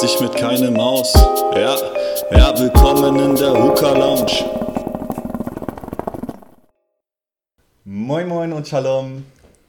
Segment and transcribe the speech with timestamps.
[0.00, 1.12] sich mit keinem Maus.
[1.56, 1.76] Ja,
[2.30, 4.44] ja, willkommen in der Hookah Lounge.
[7.84, 9.24] Moin Moin und Shalom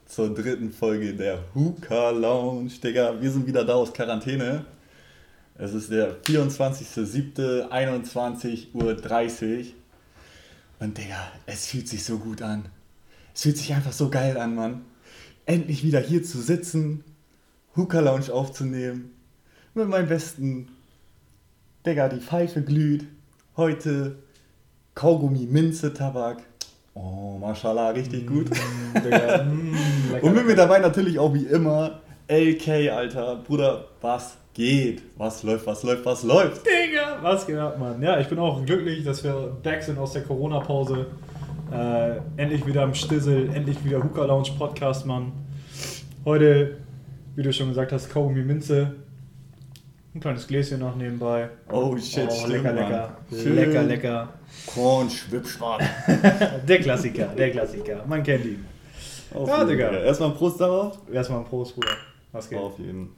[0.06, 2.70] zur dritten Folge der Hookah Lounge.
[2.80, 4.64] Digga, wir sind wieder da aus Quarantäne.
[5.58, 8.94] Es ist der 24.07.21.30 Uhr.
[10.78, 12.66] Und Digga, es fühlt sich so gut an.
[13.34, 14.84] Es fühlt sich einfach so geil an, Mann.
[15.44, 17.02] Endlich wieder hier zu sitzen,
[17.74, 19.16] Hookah Lounge aufzunehmen.
[19.80, 20.68] Mit meinem besten.
[21.86, 23.06] Digga, die Pfeife glüht.
[23.56, 24.16] Heute
[24.94, 26.42] Kaugummi, Minze, Tabak.
[26.92, 28.50] Oh, mashallah, richtig gut.
[28.94, 29.74] Digga, mm.
[30.20, 33.36] Und mit mir dabei natürlich auch wie immer LK, Alter.
[33.36, 35.00] Bruder, was geht?
[35.16, 36.66] Was läuft, was läuft, was läuft?
[36.66, 38.02] Digga, was geht ab, Mann?
[38.02, 41.06] Ja, ich bin auch glücklich, dass wir back sind aus der Corona-Pause.
[41.72, 45.32] Äh, endlich wieder im Stissel, endlich wieder Hookah Lounge Podcast, Mann.
[46.26, 46.76] Heute,
[47.34, 48.94] wie du schon gesagt hast, Kaugummi Minze.
[50.12, 51.48] Ein kleines Gläschen noch nebenbei.
[51.70, 53.16] Oh shit, oh, stimmt, lecker, lecker.
[53.30, 53.54] Schön.
[53.54, 54.28] Lecker, lecker.
[54.66, 55.82] Korn, Schwippschwatt.
[56.68, 58.04] Der Klassiker, der Klassiker.
[58.06, 58.64] Man kennt ihn.
[59.32, 59.90] Auf Ja, Digga.
[59.92, 60.98] Erstmal Prost darauf.
[61.12, 61.92] Erstmal ein Prost, Bruder.
[62.32, 62.58] Was geht?
[62.58, 63.10] Auf jeden.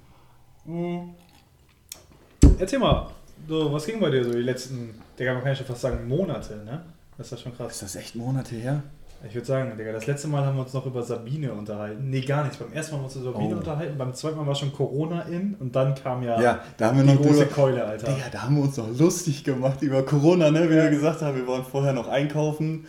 [2.58, 3.08] Erzähl mal,
[3.48, 6.06] so, was ging bei dir so die letzten, Digga, man kann ja schon fast sagen
[6.06, 6.84] Monate, ne?
[7.16, 7.72] Das ist ja schon krass.
[7.72, 8.82] Ist das echt Monate her?
[9.28, 12.10] Ich würde sagen, Digga, das letzte Mal haben wir uns noch über Sabine unterhalten.
[12.10, 12.58] Nee, gar nicht.
[12.58, 13.58] Beim ersten Mal haben wir uns über Sabine Oh.
[13.58, 16.96] unterhalten, beim zweiten Mal war schon Corona in und dann kam ja, Ja, da haben
[16.98, 18.06] wir die noch große drüber, Keule, Alter.
[18.12, 20.64] Digga, da haben wir uns noch lustig gemacht über Corona, ne?
[20.68, 22.86] Wie wir gesagt haben, wir wollen vorher noch einkaufen.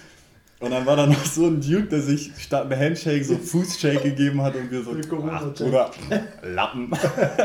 [0.59, 3.99] Und dann war da noch so ein Dude, der sich statt einem Handshake so Fußshake
[3.99, 4.91] gegeben hat und wir so,
[5.29, 5.91] ach, Bruder,
[6.41, 6.89] Lappen.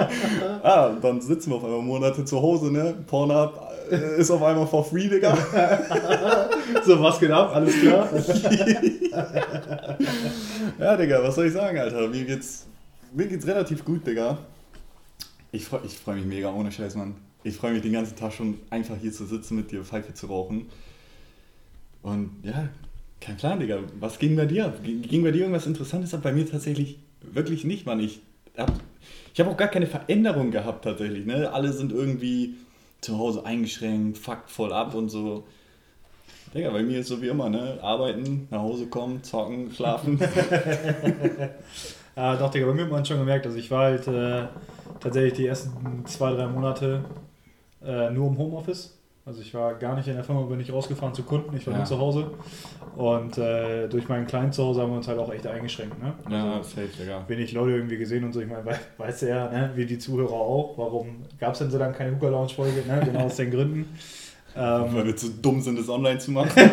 [0.63, 2.95] ah, dann sitzen wir auf einmal Monate zu Hause, ne?
[3.07, 5.37] Pornhub ist auf einmal for free, Digga.
[6.85, 7.55] So, was geht ab?
[7.55, 8.09] Alles klar?
[10.79, 12.09] Ja, Digga, was soll ich sagen, Alter?
[12.09, 12.67] Mir geht's,
[13.13, 14.39] mir geht's relativ gut, Digga.
[15.51, 17.15] Ich freue ich freu mich mega, ohne Scheiß, Mann.
[17.43, 20.27] Ich freue mich den ganzen Tag schon einfach hier zu sitzen, mit dir Pfeife zu
[20.27, 20.67] rauchen.
[22.03, 22.69] Und ja,
[23.21, 23.79] kein Plan, Digga.
[23.99, 24.73] Was ging bei dir?
[24.83, 26.21] Ging bei dir irgendwas Interessantes ab?
[26.23, 28.01] Bei mir tatsächlich wirklich nicht, Mann.
[28.01, 28.21] Ich
[28.57, 28.73] hab,
[29.33, 31.27] ich hab auch gar keine Veränderung gehabt, tatsächlich.
[31.27, 31.51] Ne?
[31.53, 32.55] Alle sind irgendwie
[33.01, 35.45] zu Hause eingeschränkt, fuckt voll ab und so.
[36.55, 37.79] Digga, bei mir ist so wie immer, ne?
[37.83, 40.19] Arbeiten, nach Hause kommen, zocken, schlafen.
[42.19, 44.49] Ja, doch, Digga, bei mir hat man schon gemerkt, also ich war halt äh,
[44.99, 47.05] tatsächlich die ersten zwei, drei Monate
[47.81, 48.98] äh, nur im Homeoffice.
[49.29, 51.75] Also ich war gar nicht in der Firma, bin nicht rausgefahren zu Kunden, ich war
[51.75, 51.81] Ja.
[51.81, 52.31] nur zu Hause.
[52.97, 56.03] Und äh, durch meinen kleinen Zuhause haben wir uns halt auch echt eingeschränkt.
[56.03, 56.15] Ne?
[56.31, 57.25] Ja, safe, Digga.
[57.29, 58.41] wenig Leute irgendwie gesehen und so.
[58.41, 61.71] Ich meine, wei- weißt du ja, ne, wie die Zuhörer auch, warum gab es denn
[61.71, 62.83] so lange keine Hooker Lounge Folge?
[62.89, 63.03] Ne?
[63.05, 63.95] Genau aus den Gründen.
[64.55, 66.51] Weil Ähm, wir zu dumm sind, das online zu machen.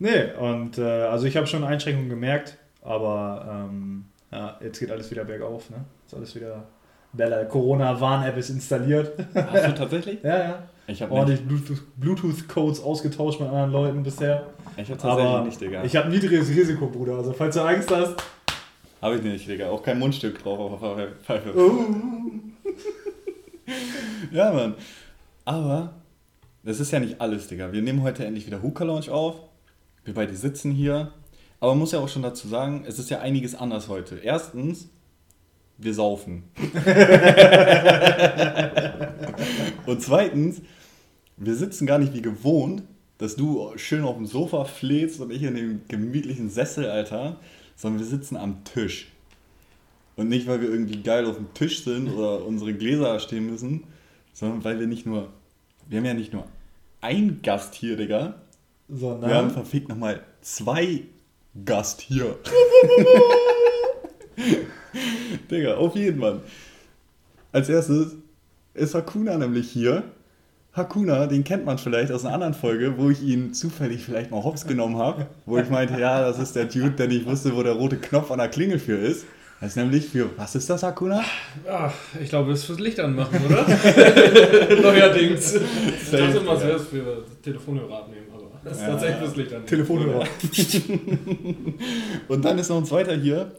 [0.00, 5.08] nee, und äh, also ich habe schon Einschränkungen gemerkt, aber ähm, ja, jetzt geht alles
[5.10, 5.70] wieder bergauf.
[5.70, 5.76] Ne?
[6.04, 6.64] Ist alles wieder.
[7.16, 9.12] Bella, Corona-Warn-App ist installiert.
[9.34, 10.20] Hast du tatsächlich?
[10.22, 10.62] ja, ja.
[10.86, 11.40] Ich habe Ordentlich
[11.96, 14.48] Bluetooth-Codes ausgetauscht mit anderen Leuten bisher.
[14.76, 15.82] Ich habe tatsächlich Aber nicht, Digga.
[15.82, 17.16] ich habe niedriges Risiko, Bruder.
[17.16, 18.16] Also falls du Angst hast,
[19.00, 19.70] Habe ich nicht, Digga.
[19.70, 21.52] Auch kein Mundstück drauf auf der Pfeife.
[21.56, 21.72] Oh.
[24.30, 24.74] Ja, Mann.
[25.44, 25.94] Aber
[26.64, 27.72] das ist ja nicht alles, Digga.
[27.72, 29.36] Wir nehmen heute endlich wieder Hookah Lounge auf.
[30.04, 31.12] Wir beide sitzen hier.
[31.60, 34.16] Aber man muss ja auch schon dazu sagen, es ist ja einiges anders heute.
[34.16, 34.88] Erstens,
[35.78, 36.44] wir saufen.
[39.86, 40.60] Und zweitens,
[41.36, 42.82] wir sitzen gar nicht wie gewohnt,
[43.18, 47.36] dass du schön auf dem Sofa fläzt und ich in dem gemütlichen Sessel, Alter,
[47.76, 49.08] sondern wir sitzen am Tisch.
[50.16, 53.84] Und nicht, weil wir irgendwie geil auf dem Tisch sind oder unsere Gläser stehen müssen,
[54.32, 55.28] sondern weil wir nicht nur,
[55.88, 56.46] wir haben ja nicht nur
[57.00, 58.34] einen Gast hier, Digga,
[58.88, 59.30] sondern.
[59.30, 61.02] wir haben verfickt nochmal zwei
[61.64, 62.38] Gast hier.
[65.50, 66.40] Digga, auf jeden Mann.
[67.52, 68.16] Als erstes
[68.74, 70.02] ist Hakuna nämlich hier.
[70.72, 74.42] Hakuna, den kennt man vielleicht aus einer anderen Folge, wo ich ihn zufällig vielleicht mal
[74.42, 75.26] hops genommen habe.
[75.46, 78.32] Wo ich meinte, ja, das ist der Dude, der nicht wusste, wo der rote Knopf
[78.32, 79.24] an der Klingel für ist.
[79.60, 81.22] Das ist nämlich für, was ist das, Hakuna?
[81.70, 83.64] Ach, ich glaube, es ist fürs Licht anmachen, oder?
[84.82, 85.54] Neuerdings.
[85.54, 88.88] Ich dachte immer, es wäre für Telefonhörer abnehmen, aber das ist Ja.
[88.88, 89.66] tatsächlich fürs Licht annehmen.
[89.66, 90.24] Telefonhörer.
[92.28, 93.52] Und dann ist noch ein zweiter hier,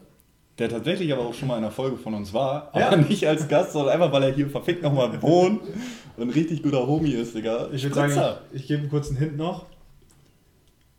[0.58, 2.96] der tatsächlich aber auch schon mal in einer Folge von uns war, aber Ja.
[2.96, 5.60] nicht als Gast, sondern einfach, weil er hier verfickt nochmal wohnt
[6.16, 7.68] und ein richtig guter Homie ist, Digga.
[7.72, 9.66] Ich würde sagen, ich, ich gebe einen kurzen Hint noch.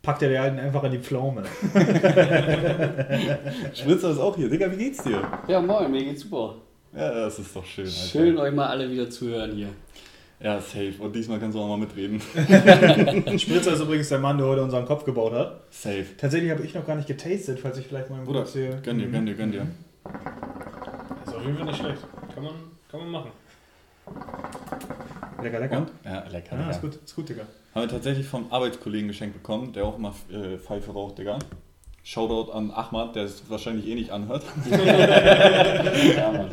[0.02, 1.42] Packt er die alten einfach in die Pflaume.
[3.74, 4.48] Spritzer ist auch hier.
[4.48, 5.22] Digga, wie geht's dir?
[5.48, 6.54] Ja, moin, mir geht's super.
[6.96, 7.96] Ja, das ist doch schön, Alter.
[7.96, 9.68] Schön, euch mal alle wieder zu hören hier.
[10.40, 10.94] Ja, safe.
[11.00, 12.20] Und diesmal kannst du auch mal mitreden.
[13.38, 15.62] Spritzer ist übrigens der Mann, der heute unseren Kopf gebaut hat.
[15.70, 16.06] Safe.
[16.16, 18.76] Tatsächlich habe ich noch gar nicht getastet, falls ich vielleicht mal Bruder, kurz hier.
[18.82, 19.66] gönn dir, gönn dir, gönn dir.
[21.26, 22.02] Also, auf jeden Fall nicht schlecht.
[22.34, 22.54] Kann man,
[22.88, 23.30] kann man machen.
[25.42, 25.78] Lecker, lecker.
[25.78, 25.90] Und?
[26.04, 26.52] Ja, lecker.
[26.52, 26.70] Ja, lecker.
[26.70, 27.42] ist gut, ist gut, Digga.
[27.74, 31.38] Haben wir tatsächlich vom Arbeitskollegen geschenkt bekommen, der auch immer äh, Pfeife raucht, Digga.
[32.08, 34.42] Shoutout an Ahmad, der es wahrscheinlich eh nicht anhört.
[34.70, 36.48] Ja, Mann.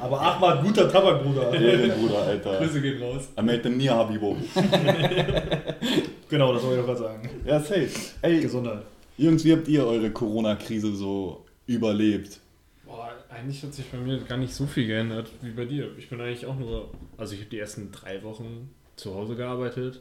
[0.00, 1.54] Aber Ahmad, guter Tabakbruder.
[1.54, 2.58] Ehrenbruder, Alter.
[2.58, 3.28] Grüße gehen raus.
[3.36, 4.36] Er made them near Habibo.
[6.28, 7.30] Genau, das wollte ich doch gerade sagen.
[7.44, 7.90] Ja, safe.
[8.22, 8.82] Ey, Gesundheit.
[9.18, 12.40] Jungs, wie habt ihr eure Corona-Krise so überlebt?
[12.86, 15.90] Boah, eigentlich hat sich bei mir gar nicht so viel geändert wie bei dir.
[15.96, 20.00] Ich bin eigentlich auch nur, also ich habe die ersten drei Wochen zu Hause gearbeitet.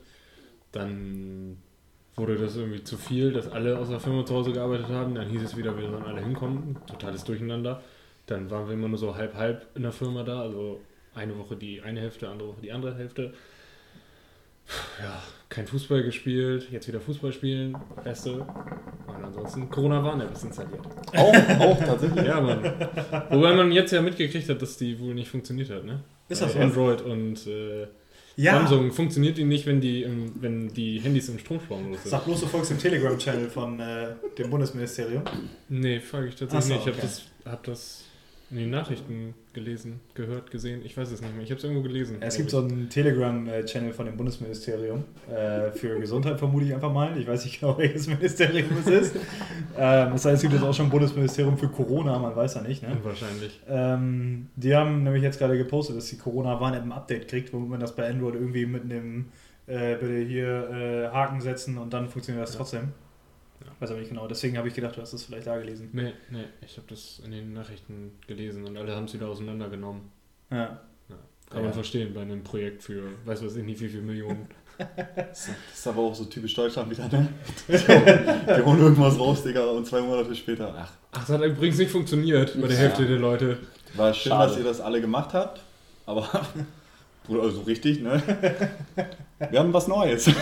[0.72, 1.58] Dann
[2.16, 5.16] wurde das irgendwie zu viel, dass alle aus der Firma zu Hause gearbeitet haben.
[5.16, 6.78] Dann hieß es wieder, wir sollen alle hinkommen.
[6.88, 7.82] Totales Durcheinander.
[8.26, 10.42] Dann waren wir immer nur so halb-halb in der Firma da.
[10.42, 10.82] Also
[11.16, 13.34] eine Woche die eine Hälfte, andere Woche die andere Hälfte.
[15.02, 18.34] Ja, kein Fußball gespielt, jetzt wieder Fußball spielen, Beste.
[18.34, 20.80] Und ansonsten Corona-Warn-App ist installiert.
[21.16, 22.26] Auch, auch tatsächlich.
[22.26, 22.64] Ja, Mann.
[23.30, 26.00] Wobei man jetzt ja mitgekriegt hat, dass die wohl nicht funktioniert hat, ne?
[26.30, 26.60] Ist das so?
[26.60, 27.88] Android und äh,
[28.36, 28.54] Ja.
[28.54, 32.12] Samsung funktioniert die nicht, wenn die, wenn die Handys im Stromsparmodus sind.
[32.12, 35.24] Sag bloß, du folgst dem Telegram-Channel von äh, dem Bundesministerium.
[35.70, 36.88] Nee, frage ich Ach so, tatsächlich nicht.
[36.88, 37.02] Ich okay.
[37.02, 38.03] habe das, hab das
[38.54, 40.82] in den Nachrichten gelesen, gehört, gesehen.
[40.86, 41.44] Ich weiß es nicht mehr.
[41.44, 42.18] Ich habe es irgendwo gelesen.
[42.20, 47.18] Es gibt so einen Telegram-Channel von dem Bundesministerium äh, für Gesundheit, vermute ich einfach mal.
[47.18, 49.16] Ich weiß nicht genau, welches Ministerium es ist.
[49.76, 52.62] Ähm, das heißt, es gibt jetzt auch schon ein Bundesministerium für Corona, man weiß ja
[52.62, 52.84] nicht.
[52.84, 52.96] Ne?
[53.02, 53.60] Wahrscheinlich.
[53.68, 57.80] Ähm, die haben nämlich jetzt gerade gepostet, dass die Corona-Warn-App ein Update kriegt, womit man
[57.80, 59.26] das bei Android irgendwie mit einem
[59.66, 62.58] äh, bitte hier äh, Haken setzen und dann funktioniert das Ja.
[62.60, 62.90] trotzdem.
[63.84, 64.28] Weiß aber nicht genau.
[64.30, 65.90] Deswegen habe ich gedacht, du hast das vielleicht da gelesen.
[65.92, 70.04] Nee, nee, ich habe das in den Nachrichten gelesen und alle haben es wieder auseinandergenommen.
[70.50, 70.80] Ja.
[71.50, 71.64] Kann Ja.
[71.66, 74.48] man verstehen bei einem Projekt für, weiß was ich nicht, wie viele Millionen.
[75.16, 77.28] Das ist aber auch so typisch Deutschland wieder, ne?
[77.68, 80.74] Die hauen irgendwas raus, Digga, und zwei Monate später.
[80.76, 82.84] Ach, Ach, das hat übrigens nicht funktioniert bei der Ja.
[82.84, 83.60] Hälfte der Leute.
[83.96, 84.50] war schön, Schade.
[84.50, 85.62] dass ihr das alle gemacht habt,
[86.08, 86.28] aber.
[87.28, 88.22] Bruder, also richtig, ne?
[89.52, 90.26] Wir haben was Neues.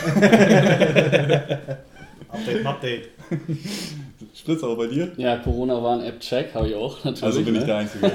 [2.32, 3.10] Update, Update.
[4.34, 5.12] Spritz auch bei dir?
[5.18, 7.24] Ja, Corona-Warn-App-Check habe ich auch natürlich.
[7.24, 7.66] Also bin ich ne?
[7.68, 8.08] der Einzige.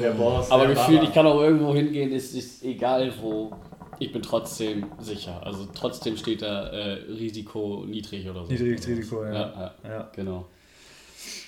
[0.00, 0.50] Der Boss.
[0.50, 3.52] Aber der gefühlt, ich kann auch irgendwo hingehen, ist, ist egal wo.
[3.98, 5.44] Ich bin trotzdem sicher.
[5.44, 8.50] Also trotzdem steht da äh, Risiko niedrig oder so.
[8.50, 9.32] Niedriges Risiko, ja.
[9.32, 10.10] Ja, ja, ja.
[10.14, 10.46] genau.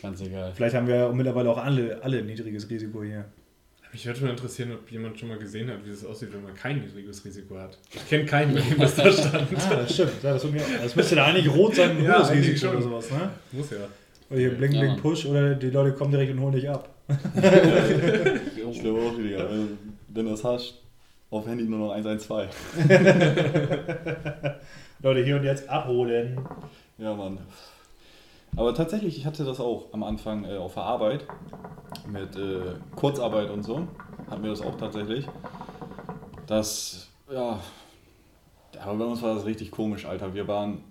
[0.03, 0.53] Ganz egal.
[0.55, 3.25] Vielleicht haben wir ja mittlerweile auch alle, alle niedriges Risiko hier.
[3.92, 6.54] Mich würde schon interessieren, ob jemand schon mal gesehen hat, wie es aussieht, wenn man
[6.54, 7.76] kein niedriges Risiko hat.
[7.92, 9.46] Ich kenne keinen, bei dem das da stand.
[9.54, 10.12] Ah, das stimmt.
[10.22, 12.70] Ja, das, mir, das müsste da eigentlich rot sein, ein Ja, hohes Risiko schon.
[12.76, 13.30] oder sowas, ne?
[13.52, 13.76] Muss ja.
[14.30, 15.00] Oder hier Bling Ja, Bling Mann.
[15.02, 16.88] Push oder die Leute kommen direkt und holen dich ab.
[18.72, 19.46] Ich glaube auch, Digga.
[20.08, 20.78] Wenn du das hast,
[21.30, 22.48] auf Handy nur noch 112.
[25.02, 26.38] Leute, hier und jetzt abholen.
[26.98, 27.38] Ja, Mann.
[28.56, 31.26] Aber tatsächlich, ich hatte das auch am Anfang äh, auf der Arbeit
[32.06, 33.87] mit äh, Kurzarbeit und so.
[34.28, 35.26] Hatten wir das auch tatsächlich.
[36.46, 37.60] Das, ja,
[38.81, 40.34] aber bei uns war das richtig komisch, Alter.
[40.34, 40.84] Wir waren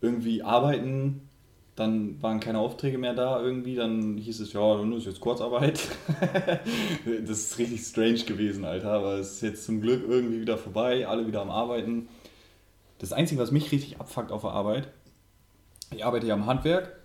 [0.00, 1.28] irgendwie arbeiten,
[1.74, 5.80] dann waren keine Aufträge mehr da irgendwie, dann hieß es, ja, dann ist jetzt Kurzarbeit.
[7.26, 11.06] das ist richtig strange gewesen, Alter, aber es ist jetzt zum Glück irgendwie wieder vorbei,
[11.06, 12.08] alle wieder am Arbeiten.
[12.98, 14.88] Das Einzige, was mich richtig abfuckt auf der Arbeit,
[15.90, 16.96] ich arbeite ja im Handwerk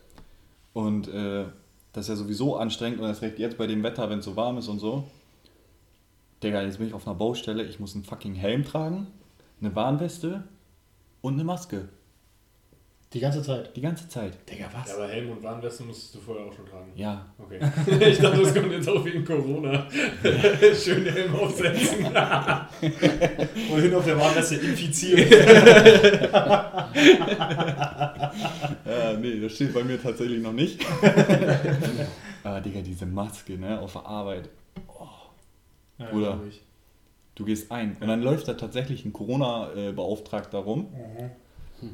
[0.74, 1.46] und äh,
[1.94, 4.36] das ist ja sowieso anstrengend und das recht jetzt bei dem Wetter, wenn es so
[4.36, 5.08] warm ist und so.
[6.42, 9.08] Digga, jetzt bin ich auf einer Baustelle, ich muss einen fucking Helm tragen,
[9.62, 10.44] eine Warnweste
[11.22, 11.88] und eine Maske.
[13.14, 13.76] Die ganze Zeit.
[13.76, 14.34] Die ganze Zeit.
[14.50, 14.90] Digga, was?
[14.90, 16.92] Ja, aber Helm und Warnweste musstest du vorher auch schon tragen.
[16.96, 17.24] Ja.
[17.38, 17.60] Okay.
[18.10, 19.88] Ich dachte, das kommt jetzt auch wegen Corona.
[20.76, 22.06] Schön Helm aufsetzen.
[23.72, 25.30] Und hin auf der Warnweste infiziert.
[28.86, 30.84] Ja, nee, das steht bei mir tatsächlich noch nicht.
[32.44, 34.50] Aber Digga, diese Maske, ne, auf der Arbeit.
[36.00, 36.32] Ja, Bruder.
[36.34, 36.62] glaub ich.
[37.36, 40.88] Du gehst ein und dann läuft da tatsächlich ein Corona-Beauftragter rum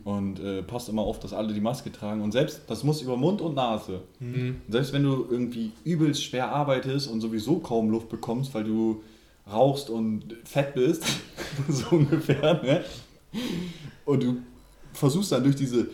[0.04, 2.22] und äh, passt immer auf, dass alle die Maske tragen.
[2.22, 4.02] Und selbst, das muss über Mund und Nase.
[4.20, 4.58] Mhm.
[4.70, 9.02] Selbst wenn du irgendwie übelst schwer arbeitest und sowieso kaum Luft bekommst, weil du
[9.52, 11.04] rauchst und fett bist,
[11.70, 12.84] so ungefähr, ne?
[14.06, 14.38] Und du
[14.94, 15.88] versuchst dann durch diese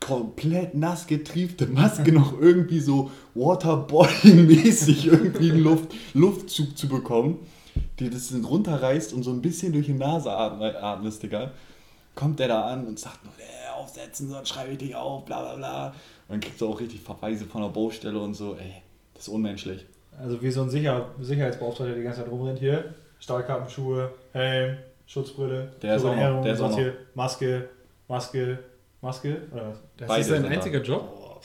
[0.00, 7.38] komplett nass getriefte Maske noch irgendwie so Waterboarding-mäßig irgendwie einen Luft, Luftzug zu bekommen,
[7.98, 11.52] die das runterreißt und so ein bisschen durch die Nase atme- atmest, Digga,
[12.14, 15.40] kommt der da an und sagt noch, äh, aufsetzen, sonst schreibe ich dich auf, bla
[15.42, 15.86] bla bla.
[15.88, 15.94] Und
[16.28, 18.82] dann kriegst du auch richtig Verweise von der Baustelle und so, ey,
[19.14, 19.84] das ist unmenschlich.
[20.18, 22.94] Also wie so ein Sicher Sicherheitsbeauftragter, der die ganze Zeit rumrennt hier.
[23.18, 24.76] Stahlkappenschuhe, Helm,
[25.06, 27.68] Schutzbrille, Der ist auch noch- der ist auch noch- hier Maske,
[28.08, 28.58] Maske,
[29.00, 29.76] Maske, oder was?
[29.96, 30.54] Das Beide ist dein sind da.
[30.56, 31.08] einziger Job?
[31.18, 31.40] Oh.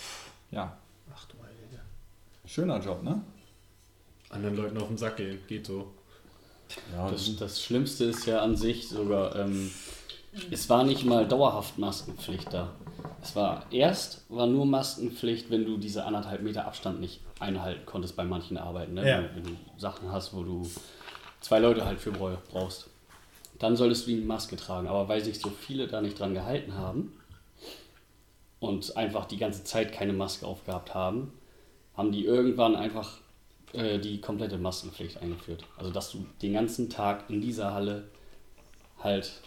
[0.52, 0.76] Ja.
[1.14, 1.82] Ach du Heilige.
[2.46, 3.22] Schöner Job, ne?
[4.30, 5.88] Anderen Leuten auf den Sack gehen, geht so.
[6.94, 9.72] Ja, Das, das Schlimmste ist ja an sich sogar, ähm,
[10.52, 12.72] es war nicht mal dauerhaft Maskenpflicht da.
[13.22, 18.16] Es war erst war nur Maskenpflicht, wenn du diese anderthalb Meter Abstand nicht einhalten konntest
[18.16, 18.94] bei manchen Arbeiten.
[18.94, 19.08] Ne?
[19.08, 19.24] Ja.
[19.36, 20.70] Wenn, du Sachen hast, wo du
[21.42, 22.90] zwei Leute halt für brau- brauchst.
[23.60, 24.88] Dann solltest du die Maske tragen.
[24.88, 27.14] Aber weil sich so viele da nicht dran gehalten haben
[28.60, 31.34] und einfach die ganze Zeit keine Maske aufgehabt haben,
[31.96, 33.18] haben die irgendwann einfach
[33.74, 35.64] äh, die komplette Maskenpflicht eingeführt.
[35.78, 38.08] Also dass du den ganzen Tag in dieser Halle
[39.04, 39.42] halt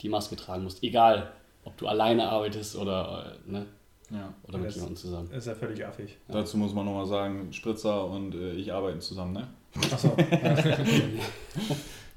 [0.00, 0.82] die Maske tragen musst.
[0.82, 1.32] Egal,
[1.64, 3.66] ob du alleine arbeitest oder, äh, ne,
[4.10, 4.32] ja.
[4.46, 5.30] oder mit jemandem zusammen.
[5.30, 6.16] Ist ja völlig affig.
[6.28, 9.48] Dazu muss man nochmal sagen, Spritzer und äh, ich arbeiten zusammen, ne?
[9.92, 10.16] Achso.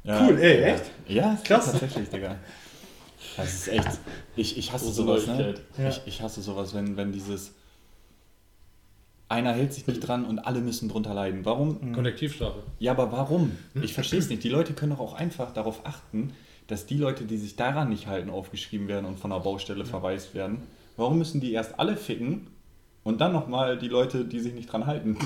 [0.04, 0.26] Ja.
[0.26, 0.86] Cool, ey, echt?
[1.08, 1.66] Ja, Krass.
[1.72, 2.38] tatsächlich, Digga.
[3.36, 4.00] Das ist echt.
[4.38, 5.56] Ich, ich hasse Große sowas, ne?
[5.78, 5.90] Ja.
[5.90, 7.54] Ich, ich hasse sowas, wenn, wenn dieses.
[9.30, 11.44] Einer hält sich nicht dran und alle müssen drunter leiden.
[11.44, 11.92] Warum?
[11.92, 12.64] Kollektivstrafe.
[12.80, 13.52] Ja, aber warum?
[13.82, 14.42] Ich verstehe es nicht.
[14.46, 16.34] Die Leute können doch auch einfach darauf achten,
[16.68, 20.36] dass die Leute, die sich daran nicht halten, aufgeschrieben werden und von der Baustelle verwaist
[20.36, 20.64] werden.
[20.98, 22.48] Warum müssen die erst alle ficken
[23.04, 25.18] und dann nochmal die Leute, die sich nicht dran halten?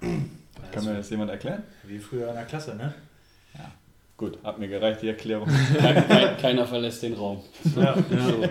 [0.72, 1.62] Kann mir das jemand erklären?
[1.84, 2.94] Wie früher in der Klasse, ne?
[4.16, 5.46] Gut, hat mir gereicht die Erklärung.
[5.78, 7.42] Kein, kein, keiner verlässt den Raum.
[7.76, 8.48] Ja, So.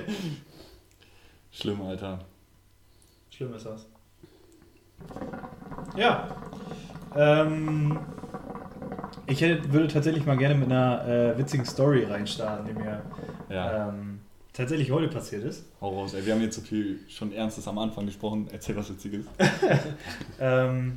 [1.51, 2.19] Schlimm, Alter.
[3.31, 3.87] schlimm ist das.
[5.97, 6.35] Ja.
[7.15, 7.99] Ähm,
[9.27, 13.01] ich hätte, würde tatsächlich mal gerne mit einer äh, witzigen Story reinstarten, die mir
[13.49, 14.19] Ja, ähm,
[14.53, 15.65] tatsächlich heute passiert ist.
[15.81, 16.25] hau raus, ey.
[16.25, 18.47] Wir haben jetzt so viel schon Ernstes am Anfang gesprochen.
[18.51, 19.25] Erzähl was Witziges.
[20.39, 20.93] Ähm,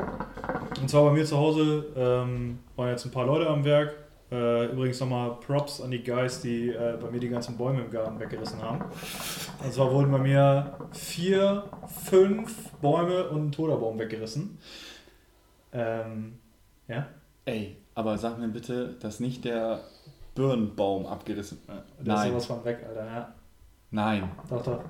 [0.80, 3.94] und zwar bei mir zu Hause ähm, waren jetzt ein paar Leute am Werk.
[4.30, 7.90] Äh, übrigens nochmal Props an die Guys, die äh, bei mir die ganzen Bäume im
[7.90, 8.84] Garten weggerissen haben.
[9.64, 11.64] Und zwar wurden bei mir vier,
[12.04, 14.58] fünf Bäume und ein Toderbaum weggerissen.
[15.72, 16.38] Ähm,
[16.88, 17.06] ja,
[17.46, 19.81] Ey, aber sag mir bitte, dass nicht der
[20.37, 22.31] Birnbaum abgerissen da ist Nein.
[22.31, 23.05] sowas von weg, Alter.
[23.05, 23.35] Ja,
[23.90, 24.31] Nein.
[24.49, 24.85] doch, doch.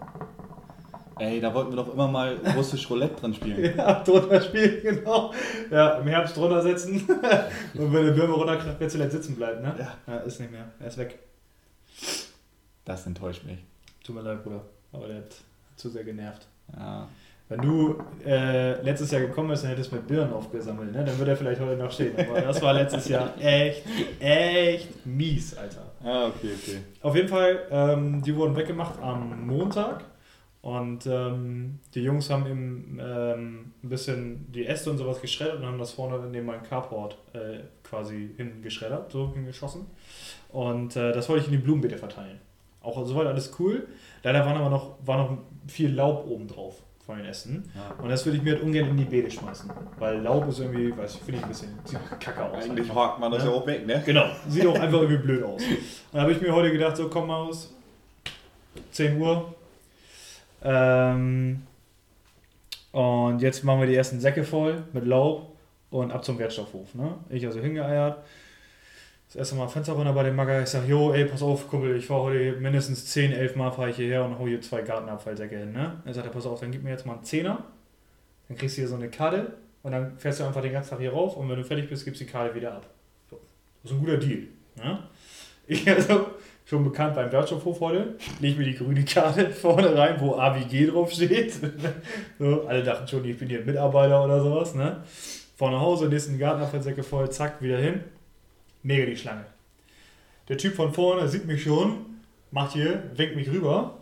[1.18, 3.74] Ey, da wollten wir doch immer mal russisch Roulette dran spielen.
[3.78, 5.32] Ja, drunter spielen, genau.
[5.70, 7.08] Ja, im Herbst drunter setzen.
[7.74, 9.74] und wenn der Birne runterkracht, wird zuletzt sitzen bleiben, ne?
[9.78, 9.94] Ja.
[10.06, 10.18] ja.
[10.20, 10.70] Ist nicht mehr.
[10.78, 11.18] Er ist weg.
[12.84, 13.58] Das enttäuscht mich.
[14.04, 14.60] Tut mir leid, Bruder.
[14.92, 15.34] Aber der hat
[15.76, 16.46] zu sehr genervt.
[16.76, 17.08] Ja.
[17.48, 21.30] Wenn du äh, letztes Jahr gekommen bist und hättest mit Birnen aufgesammelt, ne, dann würde
[21.30, 22.14] er vielleicht heute noch stehen.
[22.18, 23.84] Aber das war letztes Jahr echt,
[24.20, 25.80] echt mies, Alter.
[26.04, 26.78] Ah, okay, okay.
[27.00, 30.04] Auf jeden Fall, ähm, die wurden weggemacht am Montag.
[30.60, 35.66] Und ähm, die Jungs haben eben ähm, ein bisschen die Äste und sowas geschreddert und
[35.66, 39.86] haben das vorne neben meinem Carport äh, quasi hingeschreddert, so hingeschossen.
[40.50, 42.40] Und äh, das wollte ich in die Blumenbeete verteilen.
[42.82, 43.86] Auch soweit alles cool.
[44.22, 45.38] Leider waren aber noch, war noch
[45.68, 47.64] viel Laub oben drauf von den Ästen.
[47.74, 47.94] Ja.
[48.02, 49.70] Und das würde ich mir halt ungern in die Beete schmeißen.
[49.98, 52.62] Weil Laub ist irgendwie, weiß ich, finde ich ein bisschen sieht kacke aus.
[52.62, 53.48] Eigentlich hakt man das Ja.
[53.50, 54.02] ja auch weg, ne?
[54.04, 55.62] Genau, sieht auch einfach irgendwie blöd aus.
[55.62, 55.78] Und
[56.12, 57.72] dann habe ich mir heute gedacht, so komm mal aus,
[58.92, 59.54] 10 Uhr.
[60.62, 61.62] Ähm,
[62.92, 65.56] und jetzt machen wir die ersten Säcke voll mit Laub
[65.90, 66.94] und ab zum Wertstoffhof.
[66.94, 67.14] Ne?
[67.30, 68.18] Ich also hingeeiert.
[69.28, 70.62] Das erste Mal Fenster runter bei dem Magger.
[70.62, 73.90] Ich sage, jo, ey, pass auf, Kumpel, ich fahre heute mindestens 10, 11 Mal fahre
[73.90, 75.72] ich hierher und hole hier zwei Gartenabfallsäcke hin.
[75.72, 76.00] Ne?
[76.02, 77.62] Dann sagt er, pass auf, dann gib mir jetzt mal einen Zehner.
[78.48, 81.00] Dann kriegst du hier so eine Karte und dann fährst du einfach den ganzen Tag
[81.00, 82.86] hier rauf und wenn du fertig bist, gibst du die Karte wieder ab.
[83.28, 83.38] So.
[83.82, 84.44] Das ist ein guter Deal.
[84.76, 84.98] Ne?
[85.70, 86.28] Ich also
[86.64, 91.52] schon bekannt beim Wertstoffhof heute, lege mir die grüne Karte vorne rein, wo AWG draufsteht.
[92.38, 94.74] so, alle dachten schon, ich bin hier Mitarbeiter oder sowas.
[94.74, 95.02] Ne?
[95.56, 98.00] Vor nach Hause, nächsten Gartenabfallsäcke voll, zack, wieder hin.
[98.82, 99.44] Mega die Schlange.
[100.48, 102.06] Der Typ von vorne sieht mich schon,
[102.50, 103.98] macht hier, winkt mich rüber.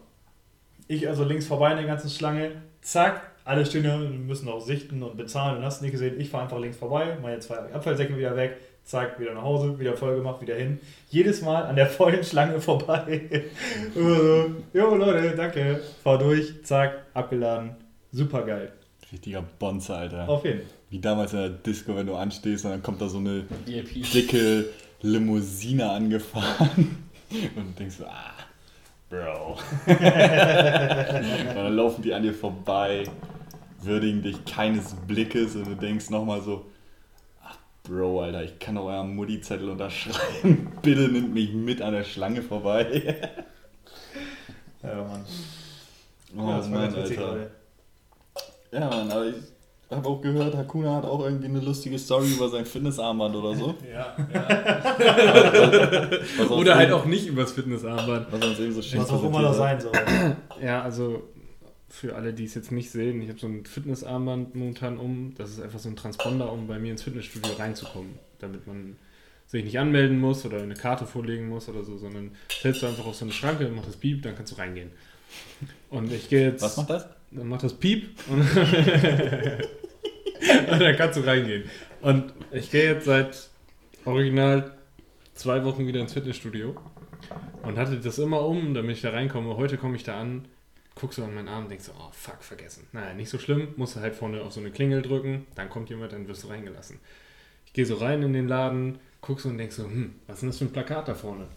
[0.88, 5.02] Ich also links vorbei in der ganzen Schlange, zack, alle stehen und müssen auch sichten
[5.02, 6.20] und bezahlen und hast nicht gesehen.
[6.20, 9.96] Ich fahre einfach links vorbei, meine zwei Abfallsäcke wieder weg, zack, wieder nach Hause, wieder
[9.96, 10.78] voll gemacht, wieder hin.
[11.10, 13.44] Jedes Mal an der vollen Schlange vorbei.
[13.94, 17.70] Immer so, jo Leute, danke, fahr durch, zack, abgeladen.
[18.12, 18.72] Super geil.
[19.12, 20.28] Richtiger Bonze, Alter.
[20.28, 20.70] Auf jeden Fall.
[20.90, 24.10] Wie damals in der Disco, wenn du anstehst und dann kommt da so eine VIP.
[24.12, 24.66] dicke
[25.02, 28.32] Limousine angefahren und du denkst so, ah,
[29.08, 29.52] Bro.
[29.86, 30.00] und
[31.56, 33.04] dann laufen die an dir vorbei,
[33.80, 36.66] würdigen dich keines Blickes und du denkst nochmal so,
[37.42, 40.72] ach Bro, Alter, ich kann doch euren Mutti-Zettel unterschreiben.
[40.82, 43.20] Bitte nimmt mich mit an der Schlange vorbei.
[44.82, 45.24] Ja, Mann.
[46.36, 47.32] Oh ja, das war Mann, ganz witzig, Alter.
[47.32, 47.50] Leute.
[48.72, 49.34] Ja, Mann, aber ich
[49.90, 53.74] habe auch gehört, Hakuna hat auch irgendwie eine lustige Story über sein Fitnessarmband oder so.
[53.92, 56.10] Ja, ja.
[56.50, 58.26] Oder halt auch nicht übers Fitnessarmband.
[58.30, 59.92] Was uns eben so schön Was auch immer das sein soll.
[60.60, 61.22] Ja, also
[61.88, 65.34] für alle, die es jetzt nicht sehen, ich habe so ein Fitnessarmband momentan um.
[65.36, 68.18] Das ist einfach so ein Transponder, um bei mir ins Fitnessstudio reinzukommen.
[68.40, 68.96] Damit man
[69.46, 73.06] sich nicht anmelden muss oder eine Karte vorlegen muss oder so, sondern stellst du einfach
[73.06, 74.90] auf so eine Schranke, macht das Piep, dann kannst du reingehen.
[75.90, 76.62] Und ich gehe jetzt.
[76.62, 77.06] Was macht das?
[77.30, 78.40] Dann macht das Piep und,
[80.70, 81.64] und dann kannst du reingehen.
[82.00, 83.50] Und ich gehe jetzt seit
[84.04, 84.76] original
[85.34, 86.76] zwei Wochen wieder ins Fitnessstudio
[87.62, 89.56] und hatte das immer um, damit ich da reinkomme.
[89.56, 90.46] Heute komme ich da an,
[90.94, 92.86] guckst du an meinen Arm und denkst so, oh fuck, vergessen.
[92.92, 95.90] Naja, nicht so schlimm, musst du halt vorne auf so eine Klingel drücken, dann kommt
[95.90, 96.98] jemand, dann wirst du reingelassen.
[97.66, 100.48] Ich gehe so rein in den Laden, guckst und denkst so, hm, was ist denn
[100.50, 101.48] das für ein Plakat da vorne?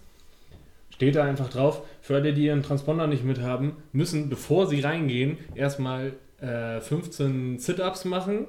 [1.00, 4.82] Steht da einfach drauf, für alle, die ihren Transponder nicht mit haben, müssen, bevor sie
[4.82, 8.48] reingehen, erstmal äh, 15 Sit-Ups machen,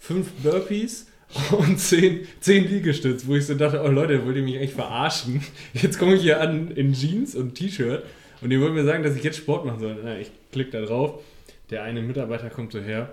[0.00, 1.06] 5 Burpees
[1.52, 5.44] und 10, 10 Liegestütz, wo ich so dachte, oh Leute, wollt ihr mich echt verarschen?
[5.74, 8.02] Jetzt komme ich hier an in Jeans und T-Shirt
[8.40, 9.96] und ihr wollt mir sagen, dass ich jetzt Sport machen soll.
[10.02, 11.22] Na, ich klicke da drauf,
[11.70, 13.10] der eine Mitarbeiter kommt so her,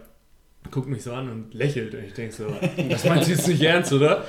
[0.72, 2.48] guckt mich so an und lächelt und ich denke so,
[2.89, 4.25] das meinst du jetzt nicht ernst, oder?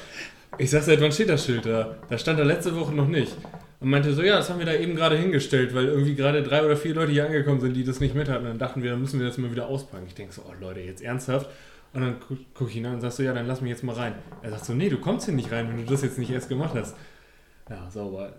[0.59, 1.97] Ich sag, seit wann steht das Schild da?
[2.11, 3.35] Da stand da letzte Woche noch nicht.
[3.80, 6.62] Und meinte so, ja, das haben wir da eben gerade hingestellt, weil irgendwie gerade drei
[6.62, 8.44] oder vier Leute hier angekommen sind, die das nicht mit hatten.
[8.44, 10.04] Und dann dachten wir, dann müssen wir das mal wieder auspacken.
[10.06, 11.49] Ich denke so, oh Leute, jetzt ernsthaft?
[11.94, 13.82] Und dann gu gucke ich ihn an und sag so, ja, dann lass mich jetzt
[13.82, 14.14] mal rein.
[14.42, 16.50] Er sagt so, nee, du kommst hier nicht rein, wenn du das jetzt nicht erst
[16.50, 16.94] gemacht hast.
[17.70, 18.34] Ja, sauber.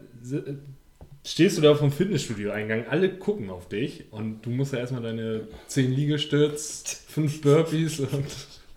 [1.26, 5.48] Stehst du da vom Fitnessstudio-Eingang, alle gucken auf dich und du musst ja erstmal deine
[5.68, 8.26] 10 Liegestütz, 5 Burpees und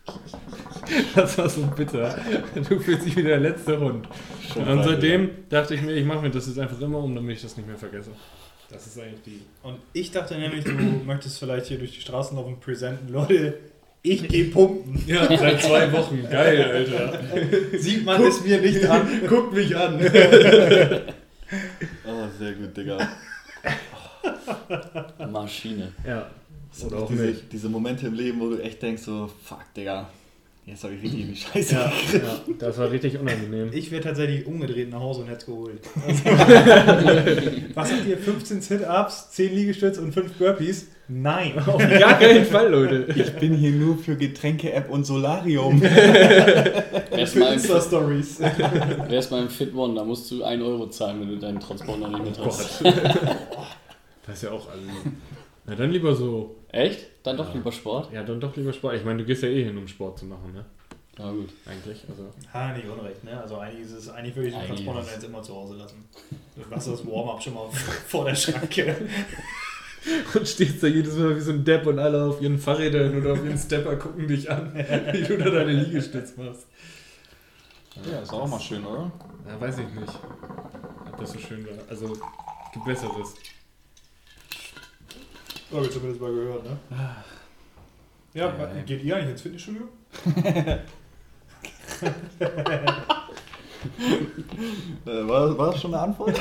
[1.14, 2.16] das war so bitter.
[2.54, 4.06] Du fühlst dich wie der letzte Hund.
[4.52, 7.36] Schon und seitdem dachte ich mir, ich mache mir das jetzt einfach immer um, damit
[7.36, 8.10] ich das nicht mehr vergesse.
[8.70, 9.42] Das ist eigentlich die.
[9.62, 13.12] Und ich dachte nämlich, du möchtest vielleicht hier durch die Straßen laufen und präsenten.
[13.12, 13.58] Leute,
[14.02, 15.02] ich gehe pumpen.
[15.06, 16.22] Ja, seit zwei Wochen.
[16.30, 17.20] Geil, Alter.
[17.78, 19.06] Sieht man es mir nicht an.
[19.26, 20.00] Guckt mich an.
[22.06, 22.98] Oh, sehr gut, Digga.
[25.30, 25.92] Maschine.
[26.04, 26.26] Ja.
[26.74, 27.52] Das Oder auch diese, nicht.
[27.52, 30.08] diese Momente im Leben, wo du echt denkst so, fuck, Digga,
[30.66, 33.70] jetzt habe ich richtig in die Scheiße Ja, ja, das war richtig unangenehm.
[33.72, 35.80] Ich wäre tatsächlich umgedreht nach Hause und hätte es geholt.
[37.74, 38.18] Was habt ihr?
[38.18, 40.88] 15 Sit-Ups, 10 Liegestütze und 5 Burpees?
[41.06, 41.56] Nein.
[41.66, 43.06] Auf gar keinen Fall, Leute.
[43.14, 45.80] Ich bin hier nur für Getränke-App und Solarium.
[45.80, 48.40] Für Insta-Stories.
[48.40, 52.08] wär's mal im Fit One, da musst du 1 Euro zahlen, wenn du deinen Transponder
[52.08, 52.82] nicht mit hast.
[54.26, 54.82] Das ist ja auch, also.
[55.66, 56.56] Na dann lieber so.
[56.68, 57.06] Echt?
[57.22, 58.12] Dann doch lieber Sport?
[58.12, 58.96] Ja, dann doch lieber Sport.
[58.96, 60.64] Ich meine, du gehst ja eh hin, um Sport zu machen, ne?
[61.18, 61.50] Ja, gut.
[61.64, 62.04] Eigentlich.
[62.08, 62.28] Also.
[62.52, 63.40] Ha, nicht unrecht, ne?
[63.40, 66.04] Also eigentlich ist es, eigentlich würde ich den Transponder jetzt immer zu Hause lassen.
[66.56, 67.68] Du machst das Warm-up schon mal
[68.08, 68.96] vor der Schranke.
[70.34, 73.32] Und stehst da jedes Mal wie so ein Depp und alle auf ihren Fahrrädern oder
[73.32, 74.74] auf ihren Stepper gucken dich an,
[75.12, 76.66] wie du da deine Liegestütz machst.
[78.10, 79.10] Ja, ist auch mal schön, oder?
[79.48, 80.12] Ja, weiß ich nicht,
[81.10, 81.72] ob das so schön war.
[81.88, 82.08] Also,
[82.74, 83.34] gibt Besseres.
[85.74, 86.76] Habe ich zumindest mal gehört, ne?
[88.32, 88.82] Ja, Ja, ey.
[88.84, 89.88] geht ihr eigentlich ins Fitnessstudio?
[95.06, 96.40] Äh, war, war das schon eine Antwort?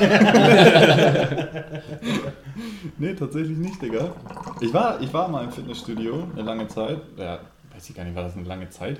[2.98, 4.14] nee, tatsächlich nicht, Digga.
[4.60, 7.02] Ich war, ich war mal im Fitnessstudio eine lange Zeit.
[7.18, 7.40] Ja,
[7.74, 8.98] weiß ich gar nicht, war das eine lange Zeit?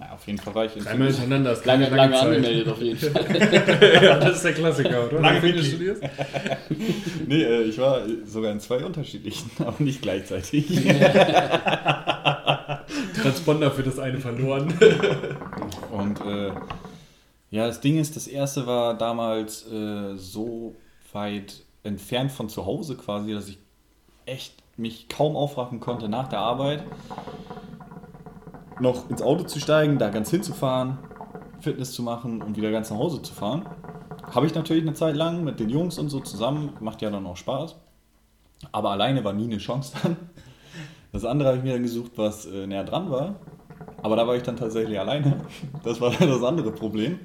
[0.00, 1.18] Na, auf jeden Fall war ich im Dreimal Fitness.
[1.20, 2.22] hintereinander ist Lange, lange, Zeit.
[2.24, 4.02] angemeldet auf jeden Fall.
[4.02, 5.20] ja, das ist der Klassiker, oder?
[5.20, 6.02] Lange du studierst?
[7.26, 10.66] Nee, äh, ich war sogar in zwei unterschiedlichen, aber nicht gleichzeitig.
[13.22, 14.72] Transponder für das eine verloren.
[15.92, 16.52] Und äh,
[17.50, 20.76] ja, das Ding ist, das erste war damals äh, so
[21.12, 23.58] weit entfernt von zu Hause quasi, dass ich
[24.24, 26.84] echt mich kaum aufraffen konnte nach der Arbeit
[28.80, 30.98] noch ins Auto zu steigen, da ganz hinzufahren,
[31.60, 33.66] Fitness zu machen und wieder ganz nach Hause zu fahren.
[34.34, 37.26] Habe ich natürlich eine Zeit lang mit den Jungs und so zusammen, macht ja dann
[37.26, 37.76] auch Spaß.
[38.72, 40.16] Aber alleine war nie eine Chance dann.
[41.12, 43.36] Das andere habe ich mir dann gesucht, was äh, näher dran war.
[44.02, 45.44] Aber da war ich dann tatsächlich alleine.
[45.82, 47.18] Das war das andere Problem.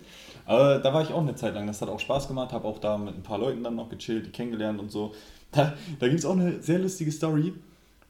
[0.45, 1.67] Aber da war ich auch eine Zeit lang.
[1.67, 2.53] Das hat auch Spaß gemacht.
[2.53, 5.13] Habe auch da mit ein paar Leuten dann noch gechillt, die kennengelernt und so.
[5.51, 7.53] Da, da gibt es auch eine sehr lustige Story.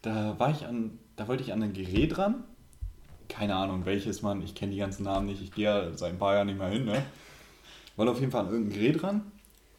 [0.01, 2.43] Da war ich an, da wollte ich an ein Gerät ran.
[3.27, 4.41] Keine Ahnung, welches man.
[4.41, 5.41] Ich kenne die ganzen Namen nicht.
[5.41, 6.85] Ich gehe ja seit ein paar Jahren nicht mehr hin.
[6.85, 7.01] Ne?
[7.95, 9.31] Wollte auf jeden Fall an irgendein Gerät ran.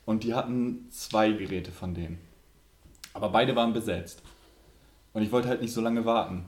[0.04, 2.18] Und die hatten zwei Geräte von denen.
[3.12, 4.22] Aber beide waren besetzt.
[5.12, 6.44] Und ich wollte halt nicht so lange warten.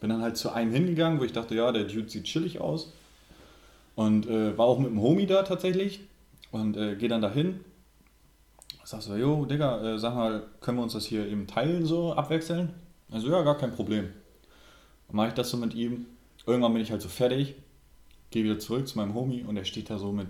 [0.00, 2.92] Bin dann halt zu einem hingegangen, wo ich dachte, ja, der Dude sieht chillig aus.
[3.94, 6.00] Und äh, war auch mit dem Homie da tatsächlich.
[6.50, 7.60] Und äh, gehe dann dahin.
[8.84, 12.12] Sag so, jo, Digga, äh, sag mal, können wir uns das hier eben teilen, so
[12.12, 12.74] abwechseln?
[13.10, 14.10] Also, ja, gar kein Problem.
[15.08, 16.06] Dann mache ich das so mit ihm.
[16.46, 17.54] Irgendwann bin ich halt so fertig.
[18.30, 20.28] Gehe wieder zurück zu meinem Homie und er steht da so mit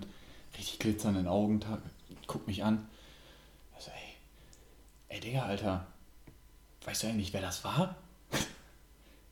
[0.57, 1.59] richtig glitzernden Augen,
[2.27, 2.87] guckt mich an.
[3.75, 5.87] Also, ey, ey, Digga, Alter,
[6.85, 7.95] weißt du eigentlich, wer das war?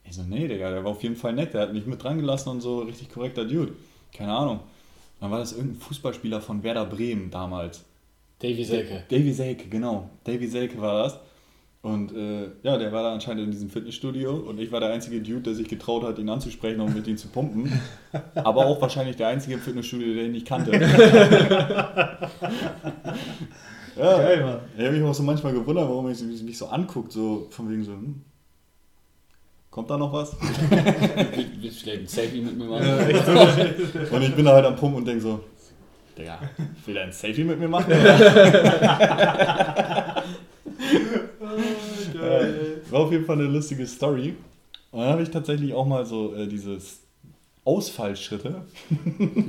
[0.06, 2.17] Ich so, nee, Digga, der war auf jeden Fall nett, der hat mich mit dran
[2.17, 3.74] gelassen und so, richtig korrekter Dude.
[4.12, 4.60] Keine Ahnung.
[5.22, 7.86] Dann war das irgendein Fußballspieler von Werder Bremen damals.
[8.39, 9.06] Davy Selke.
[9.10, 10.10] Davy Selke, genau.
[10.26, 11.19] Davy Selke war das.
[11.84, 15.19] Und äh, ja, der war da anscheinend in diesem Fitnessstudio und ich war der einzige
[15.19, 17.78] Dude, der sich getraut hat, ihn anzusprechen und mit ihm zu pumpen.
[18.36, 20.72] Aber auch wahrscheinlich der einzige im Fitnessstudio, der ihn nicht kannte.
[23.98, 24.60] ja, Geil, Mann.
[24.78, 27.69] ich habe mich auch so manchmal gewundert, warum er mich, mich so anguckt, so von
[27.69, 28.22] wegen so, hm,
[29.69, 30.32] kommt da noch was?
[30.32, 30.38] Du
[31.69, 32.88] vielleicht ein Selfie mit mir machen?
[34.10, 35.41] Und ich bin da halt am Pumpen und denke so,
[36.17, 36.39] Digga,
[36.86, 37.91] will der ein Selfie mit mir machen?
[42.93, 44.36] War auf jeden Fall eine lustige Story.
[44.91, 46.99] Und dann habe ich tatsächlich auch mal so äh, dieses
[47.65, 48.65] Ausfallschritte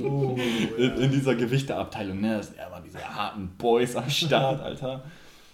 [0.03, 0.35] Oh,
[0.79, 2.21] in, in dieser Gewichteabteilung.
[2.21, 2.37] Ne?
[2.37, 5.03] Das sind ja immer diese harten Boys am Start, Alter.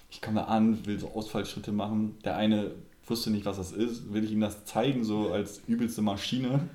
[0.10, 2.18] Ich komme da an, will so Ausfallschritte machen.
[2.24, 2.72] Der eine
[3.08, 4.14] wusste nicht, was das ist.
[4.14, 6.70] Will ich ihm das zeigen, so als übelste Maschine.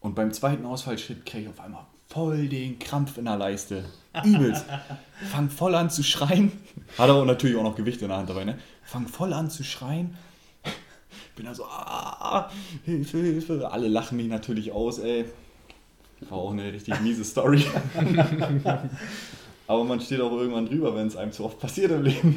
[0.00, 3.84] Und beim zweiten Ausfallschritt kriege ich auf einmal voll den Krampf in der Leiste.
[4.24, 4.64] Übelst.
[5.30, 6.50] Fang voll an zu schreien.
[6.98, 8.58] Hat aber natürlich auch noch Gewicht in der Hand dabei, ne?
[8.84, 10.16] Fang voll an zu schreien.
[11.36, 12.50] Bin da so, ah,
[12.84, 13.70] Hilfe, Hilfe.
[13.70, 15.24] Alle lachen mich natürlich aus, ey.
[16.28, 17.64] War auch eine richtig miese Story.
[19.66, 22.36] aber man steht auch irgendwann drüber, wenn es einem zu oft passiert im Leben.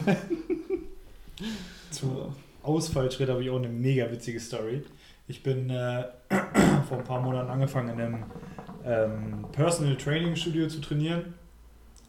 [1.91, 4.84] Zu Ausfallschritt habe ich auch eine mega witzige Story.
[5.27, 6.05] Ich bin äh,
[6.88, 8.23] vor ein paar Monaten angefangen, in einem
[8.86, 11.34] ähm, Personal Training Studio zu trainieren.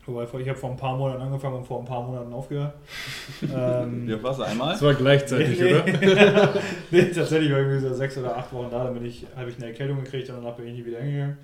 [0.07, 2.75] Wobei, ich habe vor ein paar Monaten angefangen und vor ein paar Monaten aufgehört.
[3.43, 4.73] ähm, Ja, was einmal?
[4.73, 6.55] Das war gleichzeitig, nee, oder?
[6.93, 9.57] nee, tatsächlich war irgendwie so sechs oder acht Wochen da, dann bin ich, habe ich
[9.57, 11.39] eine Erkältung gekriegt und danach bin ich nie wieder hingegangen.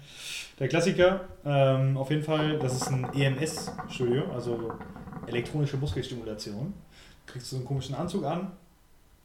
[0.61, 4.73] Der Klassiker, ähm, auf jeden Fall, das ist ein EMS-Studio, also
[5.27, 6.73] elektronische Muskelstimulation.
[7.27, 8.53] Kriegst du so einen komischen Anzug an,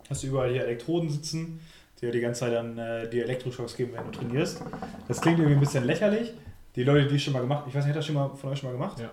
[0.09, 1.59] hast du überall hier Elektroden sitzen,
[1.97, 4.63] die dir die ganze Zeit dann äh, die Elektroschocks geben, wenn du trainierst.
[5.07, 6.33] Das klingt irgendwie ein bisschen lächerlich.
[6.77, 8.51] Die Leute, die es schon mal gemacht ich weiß nicht, hat das schon mal von
[8.51, 8.99] euch schon mal gemacht?
[8.99, 9.09] Ja.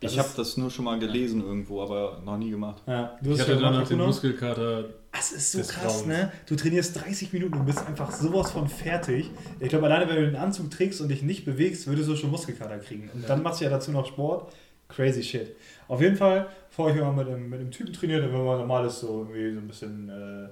[0.00, 2.82] Das Ich habe das nur schon mal gelesen irgendwo, aber noch nie gemacht.
[2.88, 3.98] Ja, du Ich hast hatte schon danach den?
[3.98, 4.84] Muskelkater.
[5.12, 6.06] Das ist so des krass, Grauens.
[6.06, 6.32] ne?
[6.46, 9.30] Du trainierst 30 Minuten und bist einfach sowas von fertig.
[9.60, 12.30] Ich glaube, alleine wenn du den Anzug trägst und dich nicht bewegst, würdest du schon
[12.30, 13.10] Muskelkater kriegen.
[13.14, 14.52] Und dann machst du ja dazu noch Sport.
[14.88, 15.54] Crazy shit.
[15.86, 19.00] Auf jeden Fall, vorher ich mal mit einem, mit einem Typen trainiert, haben wir normales
[19.00, 20.48] so irgendwie so ein bisschen äh,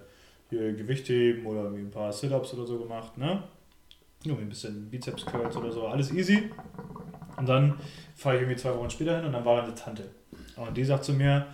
[0.50, 3.42] hier Gewichtheben oder irgendwie ein paar Sit-Ups oder so gemacht, ne?
[4.24, 6.50] Irgendwie ein bisschen Bizeps-Curls oder so, alles easy.
[7.36, 7.74] Und dann
[8.16, 10.04] fahre ich irgendwie zwei Wochen später hin und dann war da eine Tante.
[10.56, 11.46] Und die sagt zu mir,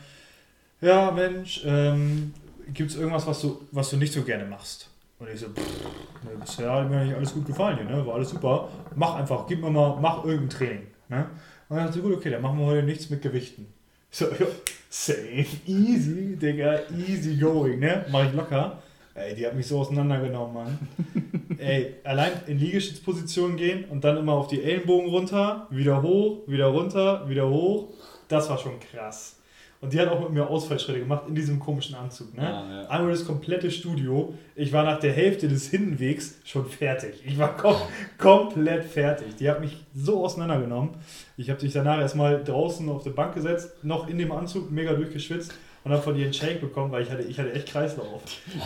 [0.80, 2.34] ja Mensch, ähm,
[2.72, 4.88] gibt es irgendwas, was du, was du nicht so gerne machst?
[5.18, 8.04] Und ich so, pff, bisher hat mir eigentlich alles gut gefallen hier, ne?
[8.06, 8.68] war alles super.
[8.94, 10.86] Mach einfach, gib mir mal, mach irgendein Training.
[11.08, 11.26] Ne?
[11.68, 13.66] Und dann dachte ich, gut, okay, dann machen wir heute nichts mit Gewichten.
[14.10, 14.46] Ich so, ja,
[14.90, 18.04] safe, easy, Digga, easy going, ne?
[18.10, 18.82] Mach ich locker.
[19.16, 20.78] Ey, die hat mich so auseinandergenommen, Mann.
[21.58, 26.66] Ey, allein in Liegestützposition gehen und dann immer auf die Ellenbogen runter, wieder hoch, wieder
[26.66, 27.88] runter, wieder hoch.
[28.28, 29.36] Das war schon krass.
[29.80, 32.36] Und die hat auch mit mir Ausfallschritte gemacht in diesem komischen Anzug.
[32.36, 32.46] Ne?
[32.46, 32.88] Ah, ja.
[32.88, 34.34] Einmal das komplette Studio.
[34.54, 37.22] Ich war nach der Hälfte des Hinwegs schon fertig.
[37.24, 37.76] Ich war kom
[38.18, 39.36] komplett fertig.
[39.36, 40.90] Die hat mich so auseinandergenommen.
[41.36, 44.92] Ich habe dich danach erstmal draußen auf die Bank gesetzt, noch in dem Anzug, mega
[44.92, 45.52] durchgeschwitzt
[45.86, 48.20] und habe von ihr einen Shake bekommen, weil ich hatte, ich hatte echt Kreislauf.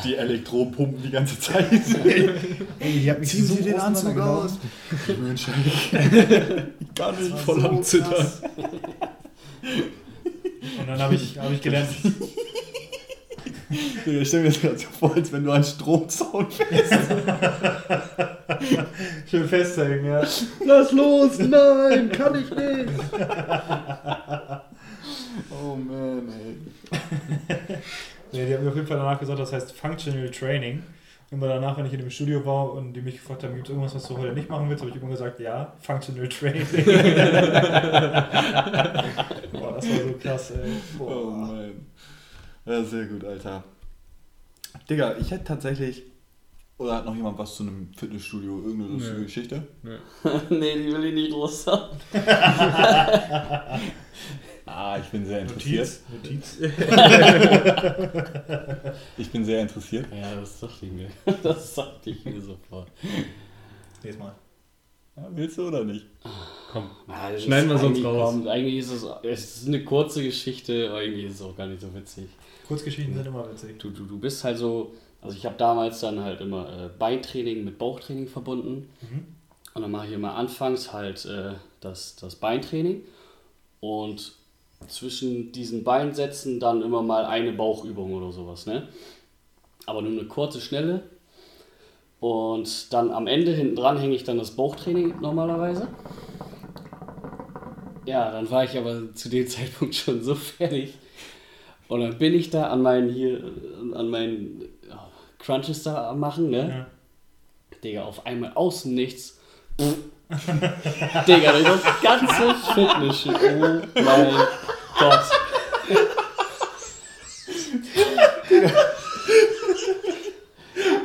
[0.05, 1.67] Die Elektroden pumpen die ganze Zeit.
[2.79, 4.57] Ey, hat mich Ziehen Sie den Anzug aus.
[5.07, 5.55] Gib mir einen Shake.
[6.81, 7.35] Ich kann nicht.
[7.35, 8.27] Das Voll war am Zittern.
[9.63, 11.91] Und dann habe ich, hab ich gelernt,
[14.07, 16.91] Ich stell mir das gerade so vor, als wenn du einen Stromzaun fährst.
[19.31, 20.23] schön festhängen, ja.
[20.65, 21.39] Lass los!
[21.39, 22.89] Nein, kann ich nicht!
[25.51, 26.57] Oh man, ey.
[28.33, 30.85] Nee, die haben mir auf jeden Fall danach gesagt, das heißt Functional Training.
[31.33, 33.71] Immer danach, wenn ich in dem Studio war und die mich gefragt haben, gibt es
[33.71, 36.67] irgendwas, was du heute nicht machen willst, habe ich immer gesagt, ja, Functional Training.
[39.53, 40.73] Boah, das war so krass, ey.
[40.99, 41.31] Oh Boah.
[41.31, 41.87] man.
[42.67, 43.65] Ja, sehr gut, Alter.
[44.89, 46.03] Digga, ich hätte tatsächlich.
[46.79, 48.63] Oder hat noch jemand was zu einem Fitnessstudio?
[48.63, 49.25] Irgendeine lustige Nö.
[49.25, 49.67] Geschichte?
[50.51, 51.97] nee, die will ich nicht los haben.
[54.73, 55.89] Ah, ich bin sehr interessiert.
[56.13, 56.81] Notiz, Notiz.
[59.19, 60.07] Ich bin sehr interessiert.
[60.13, 61.09] Ja, das dachte ich mir.
[61.43, 62.89] Das dachte ich mir sofort.
[64.03, 64.35] Nächstes Mal.
[65.17, 66.07] Ja, willst du oder nicht?
[66.73, 66.89] Komm.
[67.09, 68.31] Ah, das Schneiden wir sonst eigentlich- raus.
[68.33, 71.67] komm, eigentlich ist es, es ist eine kurze Geschichte, aber irgendwie ist es auch gar
[71.67, 72.29] nicht so witzig.
[72.69, 73.79] Kurzgeschichten sind immer witzig.
[73.79, 77.65] Du, du, du bist halt so, also ich habe damals dann halt immer äh, Beintraining
[77.65, 78.89] mit Bauchtraining verbunden.
[79.03, 79.27] Mhm.
[79.75, 83.03] Und dann mache ich immer anfangs halt äh, das, das Beintraining
[83.81, 84.33] und
[84.89, 88.89] zwischen diesen Beinsätzen dann immer mal eine Bauchübung oder sowas, ne?
[89.91, 91.03] aber nur eine kurze, schnelle.
[92.21, 95.89] Und dann am Ende hinten dran hänge ich dann das Bauchtraining normalerweise.
[98.07, 100.95] Ja, dann war ich aber zu dem Zeitpunkt schon so fertig.
[101.89, 103.43] Und dann bin ich da an meinen hier,
[103.95, 104.65] an meinen
[105.39, 106.69] Crunches da am machen, ne?
[106.69, 106.87] Ja.
[107.83, 109.41] Digga, auf einmal außen nichts.
[111.27, 113.27] Digga, das ganze Fitness.
[113.27, 114.31] Oh mein
[114.99, 115.25] Gott.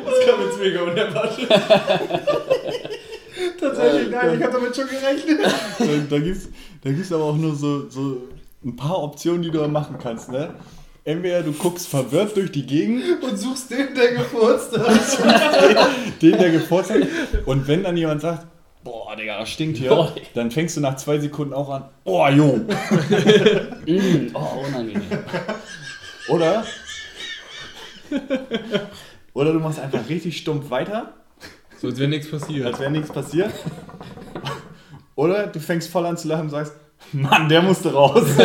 [0.05, 1.49] Das kam jetzt mega unerwartet.
[3.59, 5.39] Tatsächlich, nein, ich habe damit schon gerechnet.
[5.43, 6.49] Da, da gibt es
[6.85, 8.27] da gibt's aber auch nur so, so
[8.63, 10.53] ein paar Optionen, die du da machen kannst, ne?
[11.03, 15.89] Entweder du guckst verwirrt durch die Gegend, Und suchst den, der gefurzt hat.
[16.21, 17.01] den, der gefurzt hat,
[17.47, 18.45] und wenn dann jemand sagt,
[18.85, 22.25] boah, Digga, das stinkt hier, Boah, dann fängst du nach zwei Sekunden auch an, oh,
[22.27, 22.57] jo.
[23.87, 25.01] Mm, oh, unangenehm.
[26.29, 26.63] Oder?
[29.33, 31.13] Oder du machst einfach richtig stumpf weiter,
[31.79, 32.65] So als wäre nichts passiert.
[32.65, 33.51] als wäre nichts passiert.
[35.15, 36.73] Oder du fängst voll an zu lachen und sagst,
[37.11, 38.23] Mann, der musste raus.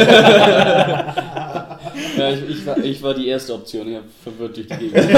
[2.16, 4.96] Ja, ich, ich, war, ich war die erste Option, ich habe verwirrt durch die Gegend.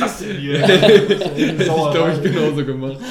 [0.00, 0.58] Was denn hier?
[0.66, 2.98] Hätte ich, glaube ich, genauso gemacht.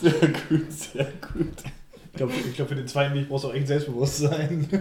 [0.00, 1.48] Sehr gut, sehr gut.
[2.12, 4.68] Ich glaube, ich glaub, für den zweiten Weg brauchst du auch echt Selbstbewusstsein.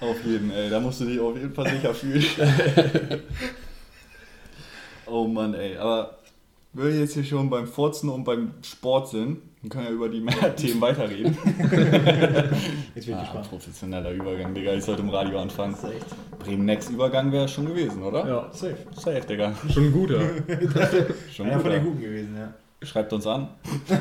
[0.00, 2.24] Auf jeden, ey, da musst du dich auf jeden Fall sicher fühlen.
[5.06, 6.18] oh Mann, ey, aber
[6.72, 10.08] wenn wir jetzt hier schon beim Furzen und beim Sport sind, dann können wir über
[10.08, 10.24] die
[10.56, 11.36] Themen weiterreden.
[12.94, 13.48] Jetzt bin ich Ah, gespannt.
[13.50, 15.74] professioneller Übergang, Digga, ich sollte im Radio anfangen.
[15.80, 16.06] Das ist echt.
[16.42, 18.26] Bremen-Next-Übergang wäre schon gewesen, oder?
[18.26, 18.76] Ja, Safe.
[18.94, 19.54] Safe, Digga.
[19.72, 20.20] schon ein guter.
[21.32, 22.52] Schon Einer gut, von den Guten gewesen, ja.
[22.86, 23.48] Schreibt uns an.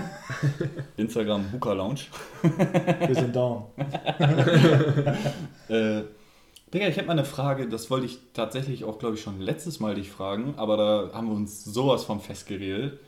[0.98, 2.02] Instagram Hooker Lounge.
[2.42, 3.66] Wir sind down.
[5.70, 6.02] Äh,
[6.74, 9.80] Digga, ich habe mal eine Frage, das wollte ich tatsächlich auch, glaube ich, schon letztes
[9.80, 13.00] Mal dich fragen, aber da haben wir uns sowas von festgeredet.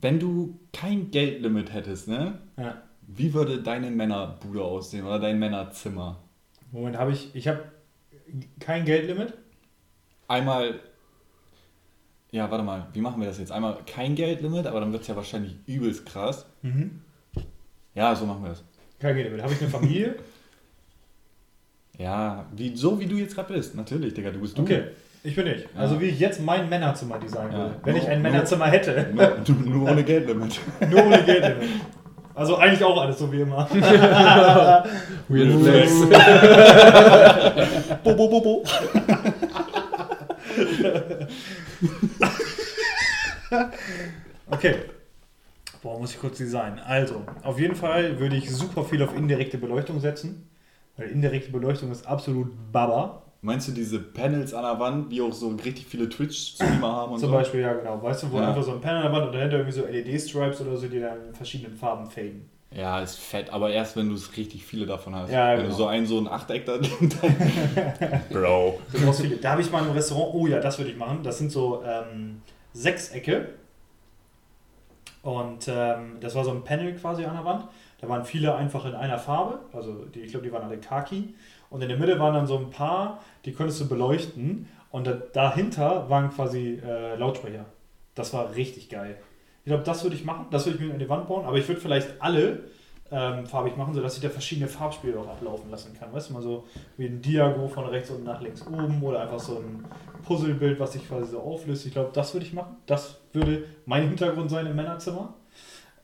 [0.00, 2.38] Wenn du kein Geldlimit hättest, ne?
[2.56, 2.82] Ja.
[3.06, 6.16] Wie würde deine Männerbude aussehen oder dein Männerzimmer?
[6.72, 7.34] Moment, habe ich.
[7.34, 7.64] Ich habe
[8.60, 9.34] kein Geldlimit.
[10.28, 10.78] Einmal,
[12.30, 13.50] ja, warte mal, wie machen wir das jetzt?
[13.50, 16.46] Einmal kein Geldlimit, aber dann wird es ja wahrscheinlich übelst krass.
[16.62, 17.00] Mhm.
[17.94, 18.62] Ja, so machen wir das.
[19.00, 19.42] Kein Geldlimit.
[19.42, 20.16] Habe ich eine Familie?
[21.98, 24.62] Ja, wie, so wie du jetzt gerade bist, natürlich, Digga, du bist du.
[24.62, 24.84] Okay.
[25.22, 25.62] Ich bin ich.
[25.64, 25.68] Ja.
[25.80, 27.58] Also wie ich jetzt mein Männerzimmer designen Ja.
[27.58, 27.74] würde.
[27.84, 29.10] Wenn Nur- ich ein nur- Männerzimmer hätte.
[29.12, 30.60] Nur, nur, nur ohne Geldlimit.
[30.88, 31.68] Nur ohne Geldlimit.
[32.40, 33.68] Also eigentlich auch alles so wie immer.
[35.28, 35.92] Weird Flex.
[38.02, 38.64] Bo, bo, bo, bo.
[44.50, 44.76] Okay.
[45.82, 46.78] Boah, muss ich kurz designen.
[46.78, 50.48] Also, auf jeden Fall würde ich super viel auf indirekte Beleuchtung setzen.
[50.96, 53.20] Weil indirekte Beleuchtung ist absolut Baba.
[53.42, 57.20] Meinst du diese Panels an der Wand, die auch so richtig viele Twitch-Streamer haben und
[57.20, 57.36] Zum so?
[57.36, 58.02] Beispiel, ja genau.
[58.02, 58.48] Weißt du, wo Ja.
[58.48, 61.00] einfach so ein Panel an der Wand und dahinter irgendwie so LED-Stripes oder so, die
[61.00, 62.48] dann in verschiedenen Farben faden.
[62.72, 65.32] Ja, ist fett, aber erst wenn du es richtig viele davon hast.
[65.32, 65.70] Ja, wenn genau.
[65.70, 66.76] du so ein, so ein Achteck da
[68.30, 68.78] Bro.
[68.92, 69.36] Du brauchst viele.
[69.38, 71.20] Da habe ich mal im Restaurant, oh ja, das würde ich machen.
[71.24, 72.42] Das sind so ähm,
[72.74, 73.48] Sechsecke.
[75.22, 77.64] Und ähm, das war so ein Panel quasi an der Wand.
[78.00, 79.60] Da waren viele einfach in einer Farbe.
[79.72, 81.34] Also die, ich glaube, die waren alle Khaki.
[81.70, 84.68] Und in der Mitte waren dann so ein paar, die konntest du beleuchten.
[84.90, 87.64] Und da, dahinter waren quasi äh, Lautsprecher.
[88.14, 89.16] Das war richtig geil.
[89.64, 90.46] Ich glaube, das würde ich machen.
[90.50, 91.46] Das würde ich mir an die Wand bauen.
[91.46, 92.64] Aber ich würde vielleicht alle
[93.12, 96.12] ähm, farbig machen, sodass ich da verschiedene Farbspiele auch ablaufen lassen kann.
[96.12, 99.40] Weißt du, mal so wie ein Diago von rechts unten nach links oben oder einfach
[99.40, 99.84] so ein
[100.24, 101.86] Puzzlebild, was sich quasi so auflöst.
[101.86, 102.76] Ich glaube, das würde ich machen.
[102.86, 105.34] Das würde mein Hintergrund sein im Männerzimmer.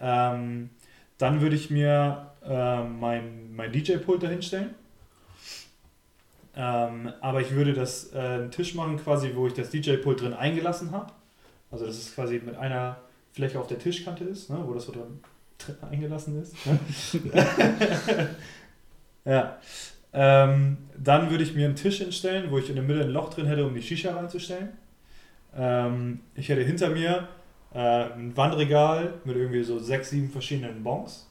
[0.00, 0.70] Ähm,
[1.18, 4.74] dann würde ich mir ähm, mein, mein DJ-Pult dahinstellen.
[6.56, 10.32] Ähm, aber ich würde das äh, einen Tisch machen, quasi, wo ich das DJ-Pult drin
[10.32, 11.12] eingelassen habe.
[11.70, 12.96] Also, dass es quasi mit einer
[13.32, 15.20] Fläche auf der Tischkante ist, ne, wo das so drin
[15.58, 16.54] drin eingelassen ist.
[16.66, 16.78] Ne?
[19.24, 19.58] ja.
[20.12, 23.32] Ähm, dann würde ich mir einen Tisch hinstellen, wo ich in der Mitte ein Loch
[23.32, 24.70] drin hätte, um die Shisha reinzustellen.
[25.54, 27.28] Ähm, ich hätte hinter mir
[27.74, 31.28] äh, ein Wandregal mit irgendwie so sechs, sieben verschiedenen Bongs.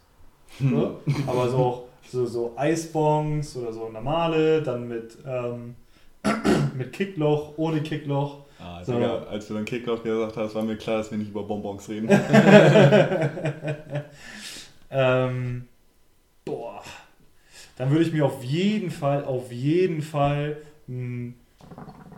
[0.59, 1.01] So.
[1.27, 5.75] Aber so auch so, so Eisbongs oder so normale, dann mit, ähm,
[6.77, 8.45] mit Kickloch, ohne Kickloch.
[8.59, 8.93] Ah, So.
[8.93, 11.87] Digga, als du dann Kickoff gesagt hast, war mir klar, dass wir nicht über Bonbons
[11.89, 12.09] reden.
[14.91, 15.67] ähm,
[16.45, 16.81] boah.
[17.77, 21.35] Dann würde ich mir auf jeden Fall, auf jeden Fall einen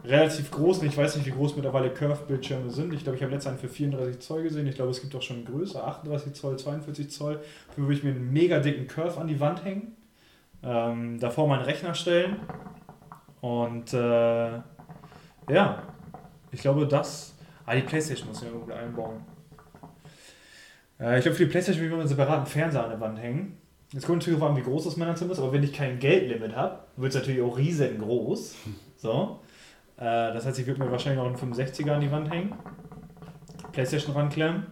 [0.08, 2.94] relativ großen, ich weiß nicht, wie groß mittlerweile Curve-Bildschirme sind.
[2.94, 4.68] Ich glaube, ich habe letztes einen für 34 Zoll gesehen.
[4.68, 7.40] Ich glaube, es gibt auch schon größer, 38 Zoll, 42 Zoll.
[7.68, 9.96] Dafür würde ich mir einen mega dicken Curve an die Wand hängen.
[10.64, 12.38] Ähm, davor meinen Rechner stellen.
[13.42, 14.52] Und äh,
[15.50, 15.84] ja,
[16.52, 17.36] ich glaube, das.
[17.66, 19.22] Ah, die Playstation muss ich irgendwo einbauen.
[21.00, 23.20] Äh, ich glaube, für die Playstation will ich mal einen separaten Fernseher an der Wand
[23.20, 23.58] hängen.
[23.92, 26.56] Jetzt kommt natürlich darauf an, wie groß das Männerzimmer ist, aber wenn ich kein Geldlimit
[26.56, 28.56] habe, wird es natürlich auch riesengroß.
[28.98, 29.40] So.
[29.98, 32.54] Äh, das heißt, ich würde mir wahrscheinlich noch einen 65er an die Wand hängen.
[33.72, 34.68] Playstation ranklemmen.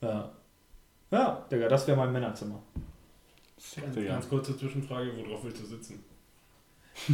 [0.00, 0.30] Ja.
[1.10, 2.62] Ja, Digga, das wäre mein Männerzimmer.
[3.94, 4.14] Digga.
[4.14, 6.04] Ganz kurze Zwischenfrage, worauf willst du sitzen?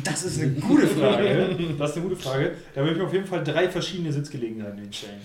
[0.04, 1.56] Das ist eine gute Frage.
[1.78, 2.56] Das ist eine gute Frage.
[2.74, 5.20] Da würde ich mir auf jeden Fall drei verschiedene Sitzgelegenheiten hinstellen.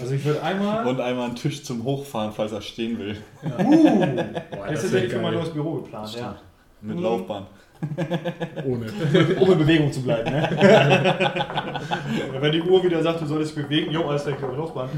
[0.00, 0.86] Also ich würde einmal.
[0.86, 3.16] Und einmal einen Tisch zum Hochfahren, falls er stehen will.
[3.42, 6.40] Uh, Boah, jetzt ist tatsächlich für mein neues Büro geplant, ja.
[6.80, 6.98] Mit.
[6.98, 7.46] Laufbahn.
[8.64, 8.86] Ohne.
[9.40, 10.48] Um in Bewegung zu bleiben, ne?
[12.40, 14.88] Wenn die Uhr wieder sagt, du solltest dich bewegen, jo, alles weg, Laufbahn.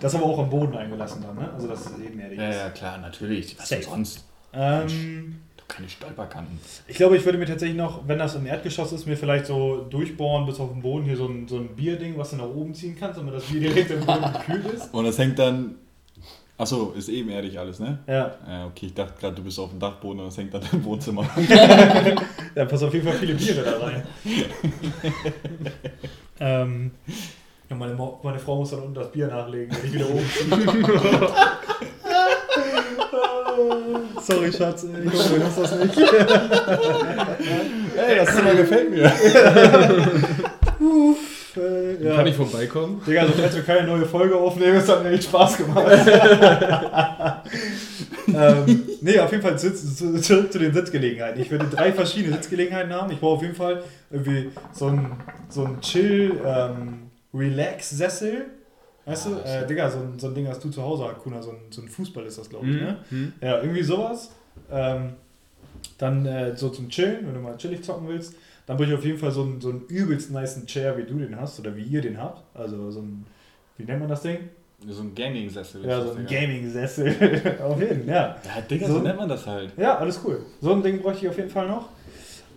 [0.00, 1.52] Das aber auch am Boden eingelassen dann, ne?
[1.52, 2.38] Also das ist ebenerdig.
[2.38, 3.58] Ja, ja, klar, natürlich.
[3.58, 4.24] Was denn sonst?
[4.52, 6.58] Ähm, keine Stolperkanten.
[6.86, 9.86] ich glaube, ich würde mir tatsächlich noch, wenn das im Erdgeschoss ist, mir vielleicht so
[9.90, 12.74] durchbohren bis auf den Boden hier so ein, so ein Bierding, was du nach oben
[12.74, 14.92] ziehen kannst, damit das Bier direkt im Boden gekühlt ist.
[14.92, 15.76] Und das hängt dann.
[16.56, 17.98] Achso, ist ebenerdig alles, ne?
[18.06, 20.62] Ja, Ja, okay, ich dachte gerade, du bist auf dem Dachboden und das hängt dann
[20.70, 21.28] im Wohnzimmer.
[22.54, 24.04] da passen auf jeden Fall viele Biere da rein.
[26.40, 26.90] ähm,
[27.68, 30.48] ja, meine, meine Frau muss dann unten das Bier nachlegen, wenn ich wieder oben ziehe.
[34.22, 35.98] Sorry, Schatz, ich hoffe, du hörst das nicht.
[37.96, 39.04] Ey, das Zimmer gefällt mir.
[40.80, 41.18] Uff,
[41.56, 42.16] äh, ja.
[42.16, 43.00] Kann ich vorbeikommen?
[43.06, 45.86] Digga, also falls wir keine neue Folge aufnehmen, es hat mir echt Spaß gemacht.
[48.28, 51.40] ähm, nee, auf jeden Fall Sitz, zu- zurück zu den Sitzgelegenheiten.
[51.40, 53.12] Ich würde drei verschiedene Sitzgelegenheiten haben.
[53.12, 55.12] Ich brauche auf jeden Fall irgendwie so ein,
[55.48, 58.46] so ein Chill, ähm, Relax-Sessel.
[59.06, 59.34] Weißt du?
[59.44, 61.42] Äh, Digga, so ein, so ein Ding hast du zu Hause, Akuna.
[61.42, 62.96] So ein, so ein Fußball ist das, glaube ich, ne?
[63.10, 63.32] Hm?
[63.40, 64.30] Ja, irgendwie sowas.
[64.70, 65.10] Ähm,
[65.98, 68.34] dann äh, so zum Chillen, wenn du mal chillig zocken willst.
[68.66, 71.18] Dann brauche ich auf jeden Fall so einen, so einen übelst niceen Chair, wie du
[71.18, 72.42] den hast oder wie ihr den habt.
[72.56, 73.26] Also so ein,
[73.76, 74.38] wie nennt man das Ding?
[74.88, 75.84] So ein Gaming-Sessel.
[75.86, 76.26] Ja, so ein.
[76.26, 77.56] Gaming-Sessel.
[77.62, 78.36] auf jeden Fall, ja.
[78.44, 79.72] Ja, Digga, So- so nennt man das halt.
[79.76, 80.40] Ja, alles cool.
[80.60, 81.88] So ein Ding bräuchte ich auf jeden Fall noch.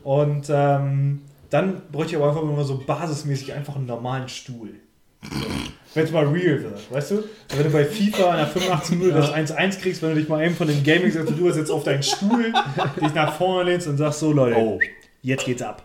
[0.04, 4.70] Und ähm, dann bräuchte ich aber einfach mal so basismäßig einfach einen normalen Stuhl.
[5.94, 7.24] Wenn es mal real wird, weißt du?
[7.56, 10.56] Wenn du bei FIFA der 85 Minute das 1-1 kriegst, wenn du dich mal eben
[10.56, 12.54] von dem Gaming sagst, du hast jetzt auf deinen Stuhl,
[13.02, 14.80] dich nach vorne lehnst und sagst so, Leute, Oh,
[15.24, 15.84] jetzt geht's ab.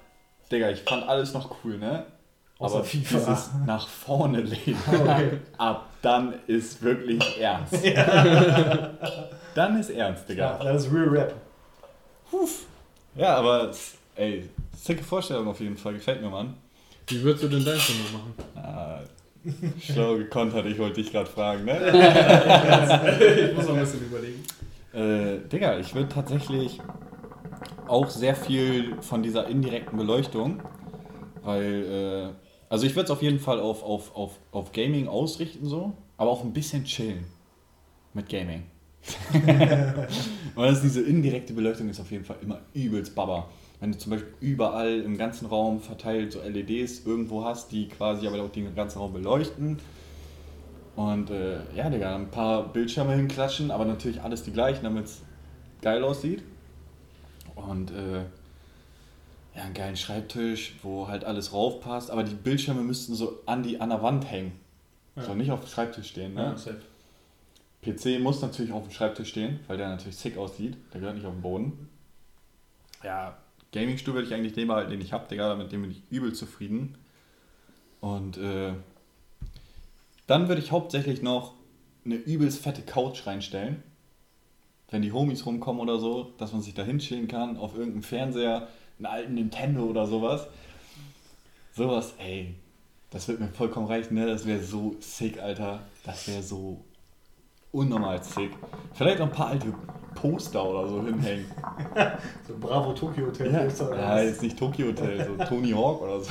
[0.52, 2.04] Digga, ich fand alles noch cool, ne?
[2.58, 3.18] Außer Aber FIFA.
[3.18, 5.38] dieses nach vorne lehnen, Okay.
[5.58, 7.74] ab dann ist wirklich ernst.
[9.54, 10.60] Dann ist ernst, Ja, Digga.
[10.64, 11.34] das ist Real Rap.
[13.14, 13.70] Ja, aber
[14.16, 16.54] ey, sicke Vorstellung auf jeden Fall, gefällt mir, Mann.
[17.08, 18.34] Wie würdest du denn dein Zimmer machen?
[18.56, 19.00] Ah,
[19.80, 21.78] schlau gekontert, ich wollte dich gerade fragen, ne?
[23.50, 24.42] ich muss noch ein bisschen überlegen.
[24.94, 26.80] Äh, Digga, ich würde tatsächlich
[27.88, 30.60] auch sehr viel von dieser indirekten Beleuchtung,
[31.42, 35.66] weil, äh, also ich würde es auf jeden Fall auf, auf, auf, auf Gaming ausrichten
[35.66, 37.24] so, aber auch ein bisschen chillen
[38.14, 38.64] mit Gaming.
[40.70, 43.48] Ist diese indirekte Beleuchtung ist auf jeden Fall immer übelst Baba.
[43.80, 48.28] Wenn du zum Beispiel überall im ganzen Raum verteilt so LEDs irgendwo hast, die quasi
[48.28, 49.78] aber auch den ganzen Raum beleuchten.
[50.94, 55.22] Und äh, ja, Digga, ein paar Bildschirme hinklatschen, aber natürlich alles die gleichen, damit es
[55.80, 56.44] geil aussieht.
[57.54, 58.24] Und äh,
[59.54, 63.80] ja, einen geilen Schreibtisch, wo halt alles raufpasst, aber die Bildschirme müssten so an, die,
[63.80, 64.52] an der Wand hängen.
[65.16, 65.22] Ja.
[65.22, 66.42] So nicht auf dem Schreibtisch stehen, ne?
[66.42, 66.80] Ja, safe.
[67.82, 70.76] PC muss natürlich auf dem Schreibtisch stehen, weil der natürlich sick aussieht.
[70.92, 71.88] Der gehört nicht auf den Boden.
[73.02, 73.36] Ja,
[73.72, 76.32] Gaming-Stuhl würde ich eigentlich den behalten, den ich habe, Digga, mit dem bin ich übel
[76.32, 76.96] zufrieden.
[78.00, 78.72] Und äh,
[80.26, 81.54] dann würde ich hauptsächlich noch
[82.04, 83.82] eine übelst fette Couch reinstellen.
[84.92, 88.68] Wenn die Homies rumkommen oder so, dass man sich da hinchillen kann, auf irgendeinem Fernseher,
[88.98, 90.46] einen alten Nintendo oder sowas.
[91.74, 92.54] Sowas, ey,
[93.08, 94.26] das wird mir vollkommen reichen, ne?
[94.26, 95.80] Das wäre so sick, Alter.
[96.04, 96.84] Das wäre so
[97.72, 98.50] unnormal sick.
[98.92, 99.72] Vielleicht noch ein paar alte
[100.14, 101.46] Poster oder so hinhängen.
[102.46, 103.50] So Bravo Tokyo Hotel.
[103.50, 106.30] Ja, Poster ja jetzt nicht Tokyo Hotel, so Tony Hawk oder so.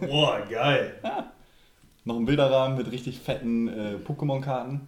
[0.00, 0.94] Boah, geil.
[2.04, 4.86] Noch ein Bilderrahmen mit richtig fetten äh, Pokémon-Karten.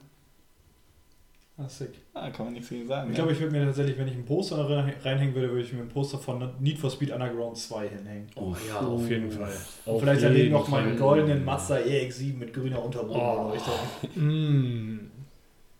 [1.60, 1.90] Ah, sick.
[2.14, 3.10] Ah, kann man nichts gegen sagen.
[3.10, 5.72] Ich glaube, ich würde mir tatsächlich, wenn ich ein Poster rein- reinhängen würde, würde ich
[5.72, 8.28] mir ein Poster von Need for Speed Underground 2 hinhängen.
[8.36, 9.52] Oh ja, auf jeden Fall.
[9.84, 13.74] Und Auf vielleicht daneben noch meinen goldenen Mazda EX7 mit grüner Unterbodenbeleuchtung.
[14.14, 15.10] Mm,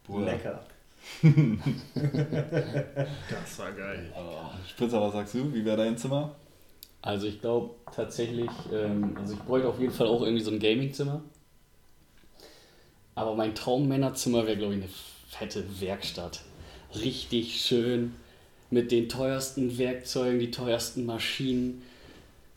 [0.04, 0.24] Bruder.
[0.26, 0.60] Lecker.
[3.30, 4.12] das war geil.
[4.16, 5.54] Oh, Spritzer, was sagst du?
[5.54, 6.34] Wie wäre dein Zimmer?
[7.02, 10.58] Also ich glaube tatsächlich, ähm, also ich bräuchte auf jeden Fall auch irgendwie so ein
[10.58, 11.22] Gaming-Zimmer.
[13.14, 14.90] Aber mein Traummännerzimmer wäre, glaube ich, eine
[15.28, 16.40] fette Werkstatt.
[16.94, 18.14] Richtig schön.
[18.70, 21.80] mit den teuersten Werkzeugen, die teuersten Maschinen,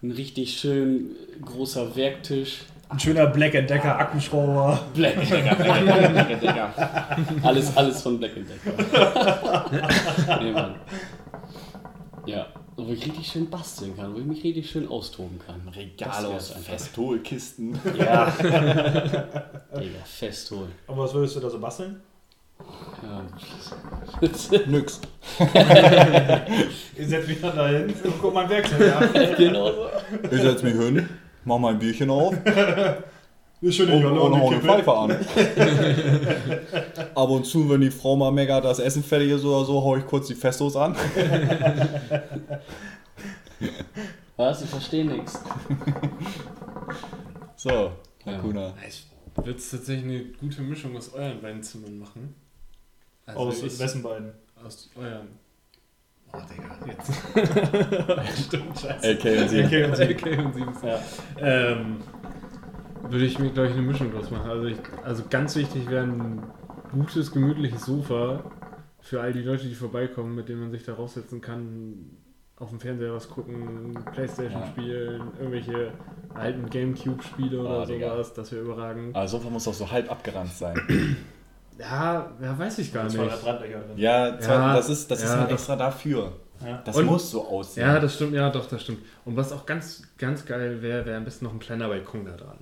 [0.03, 2.63] ein richtig schön großer Werktisch.
[2.89, 4.87] Ein schöner Black Decker Aktenschrauber.
[4.93, 6.73] Black Decker, Black Decker, Black Decker.
[7.43, 9.65] Alles, alles von Black Decker.
[10.41, 10.75] nee, Mann.
[12.25, 15.65] Ja, wo ich richtig schön basteln kann, wo ich mich richtig schön austoben kann.
[15.73, 16.71] Regal aus einfach.
[16.73, 17.79] Festolkisten.
[17.97, 18.25] Ja.
[18.41, 20.71] Digga, fest holen.
[20.87, 22.01] Aber was würdest du da so basteln?
[23.03, 23.21] Ja.
[24.67, 25.01] Nix.
[26.97, 29.09] Ich setz mich dann da hin und guck mein Werkzeug an.
[29.37, 29.85] genau so.
[30.29, 31.09] Ich setz mich hin,
[31.45, 32.35] mach mal ein Bierchen auf
[33.61, 34.63] Ist schon und, und hau die eine.
[34.63, 35.11] Pfeife an.
[37.15, 39.95] Ab und zu, wenn die Frau mal meckert, das Essen fertig ist oder so, hau
[39.97, 40.95] ich kurz die Festos an.
[44.35, 44.63] Was?
[44.63, 45.39] Ich verstehe nichts.
[47.55, 47.69] So,
[48.25, 48.25] Ja.
[48.25, 48.73] Hakuna.
[48.87, 49.05] Ich
[49.35, 52.33] würde es tatsächlich eine gute Mischung aus euren beiden Zimmern machen.
[53.35, 54.31] Also Aus ich- wessen beiden?
[54.63, 55.27] Aus euren.
[56.33, 57.11] Oh, Digga, jetzt.
[58.47, 59.05] Stimmt, scheiße.
[59.11, 59.63] LK und sie.
[59.65, 60.03] Okay, und sie.
[60.03, 60.73] LK und 7.
[60.83, 60.99] Ja.
[61.39, 61.97] Ähm,
[63.09, 64.49] würde ich mir, glaube ich, eine Mischung draus machen.
[64.49, 66.41] Also, ich, also ganz wichtig wäre ein
[66.91, 68.43] gutes, gemütliches Sofa
[69.01, 72.11] für all die Leute, die vorbeikommen, mit denen man sich da raussetzen kann,
[72.57, 74.67] auf dem Fernseher was gucken, Playstation Ja.
[74.67, 75.91] spielen, irgendwelche
[76.35, 78.11] alten Gamecube-Spiele oder Oh, Digga.
[78.13, 79.15] sowas, das wäre überragend.
[79.15, 80.79] Aber Sofa muss doch so halb abgeranzt sein.
[81.79, 83.43] Ja, ja, weiß ich gar Das war der nicht.
[83.43, 83.97] Brandlöcher drin.
[83.97, 86.33] Ja, zwar, Ja, das ist, das ist ja, halt das- extra dafür.
[86.63, 86.81] Ja.
[86.85, 87.87] Das Und- muss so aussehen.
[87.87, 88.99] Ja, das stimmt, ja, doch, das stimmt.
[89.25, 92.33] Und was auch ganz, ganz geil wäre, wäre am besten noch ein kleiner Balkon da
[92.37, 92.57] dran.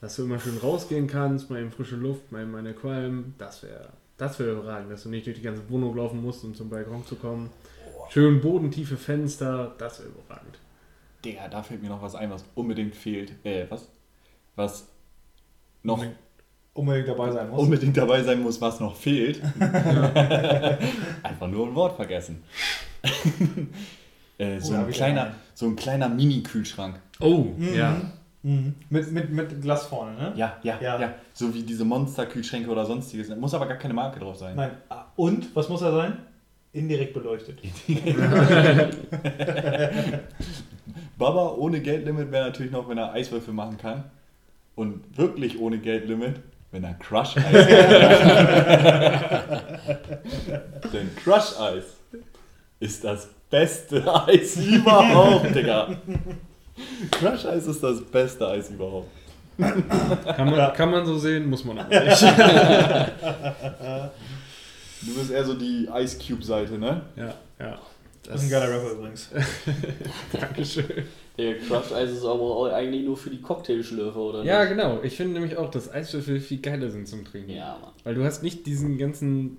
[0.00, 3.34] Dass du immer schön rausgehen kannst, mal in frische Luft, mal in meine Qualm.
[3.38, 3.88] Das wäre
[4.18, 7.04] das wäre überragend, dass du nicht durch die ganze Wohnung laufen musst, um zum Balkon
[7.04, 7.50] zu kommen.
[8.10, 10.58] Schön bodentiefe Fenster, das wäre überragend.
[11.24, 13.32] Digga, da fällt mir noch was ein, was unbedingt fehlt.
[13.44, 13.88] Äh, was?
[14.54, 14.86] Was
[15.82, 16.18] noch Unbedingt.
[16.74, 17.60] Unbedingt dabei sein muss.
[17.60, 19.42] unbedingt dabei sein muss, was noch fehlt.
[19.60, 22.42] Einfach nur ein Wort vergessen.
[24.38, 25.34] äh, so, Oh, ein kleiner, einen.
[25.54, 26.94] so ein kleiner Mini-Kühlschrank.
[27.20, 27.74] Oh, Mhm.
[27.74, 28.00] ja.
[28.42, 28.74] Mhm.
[28.90, 30.32] Mit, mit, mit Glas vorne, ne?
[30.34, 30.98] Ja, ja, Ja.
[31.00, 33.28] ja, So wie diese Monster-Kühlschränke oder sonstiges.
[33.36, 34.56] Muss aber gar keine Marke drauf sein.
[34.56, 34.70] Nein.
[34.88, 36.16] Ah, Und, was muss er sein?
[36.72, 37.58] Indirekt beleuchtet.
[41.18, 44.04] Baba ohne Geldlimit wäre natürlich noch, wenn er Eiswürfel machen kann.
[44.74, 46.40] Und wirklich ohne Geldlimit,
[46.72, 47.66] wenn er Crush-Eis.
[50.92, 51.84] Denn Crush-Eis
[52.80, 55.96] ist das beste Eis überhaupt, Digga.
[57.12, 59.10] Crush-Eis ist das beste Eis überhaupt.
[59.58, 62.22] Kann man, kann man so sehen, muss man aber nicht.
[65.02, 67.02] Du bist eher so die Ice Cube-Seite, ne?
[67.16, 67.78] ja, ja.
[68.24, 69.30] Das ist ein geiler Rapper übrigens.
[70.32, 71.04] Dankeschön.
[71.38, 74.70] Der Crush Eis ist aber auch eigentlich nur für die Cocktailschlürfer, oder Ja, nicht?
[74.76, 75.00] genau.
[75.02, 77.50] Ich finde nämlich auch, dass Eiswürfel viel geiler sind zum Trinken.
[77.52, 77.92] Ja, Mann.
[78.04, 79.56] Weil du hast nicht diesen ganzen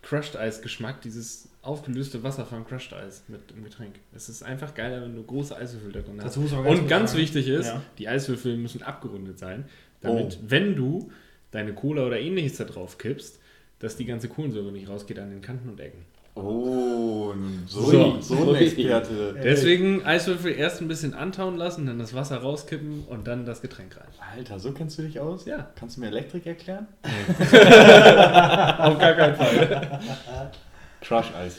[0.00, 3.94] Crushed Eis Geschmack, dieses aufgelöste Wasser vom Crushed Eis mit im Getränk.
[4.14, 6.34] Es ist einfach geiler, wenn du große Eiswürfel da drin hast.
[6.34, 7.82] Ganz Und ganz sagen- wichtig ist, Ja.
[7.98, 9.66] die Eiswürfel müssen abgerundet sein,
[10.00, 10.44] damit, Oh.
[10.48, 11.12] wenn du
[11.52, 13.38] deine Cola oder ähnliches da drauf kippst,
[13.78, 16.04] dass die ganze Kohlensäure nicht rausgeht an den Kanten und Ecken.
[16.34, 17.34] Oh,
[17.66, 18.20] so, So.
[18.20, 19.34] so, ein Experte.
[19.42, 23.96] Deswegen Eiswürfel erst ein bisschen antauen lassen, dann das Wasser rauskippen und dann das Getränk
[23.98, 24.06] rein.
[24.34, 25.44] Alter, so kennst du dich aus?
[25.44, 25.68] Ja.
[25.74, 26.86] Kannst du mir Elektrik erklären?
[27.02, 30.00] Auf gar keinen Fall.
[31.02, 31.58] Crush-Eis.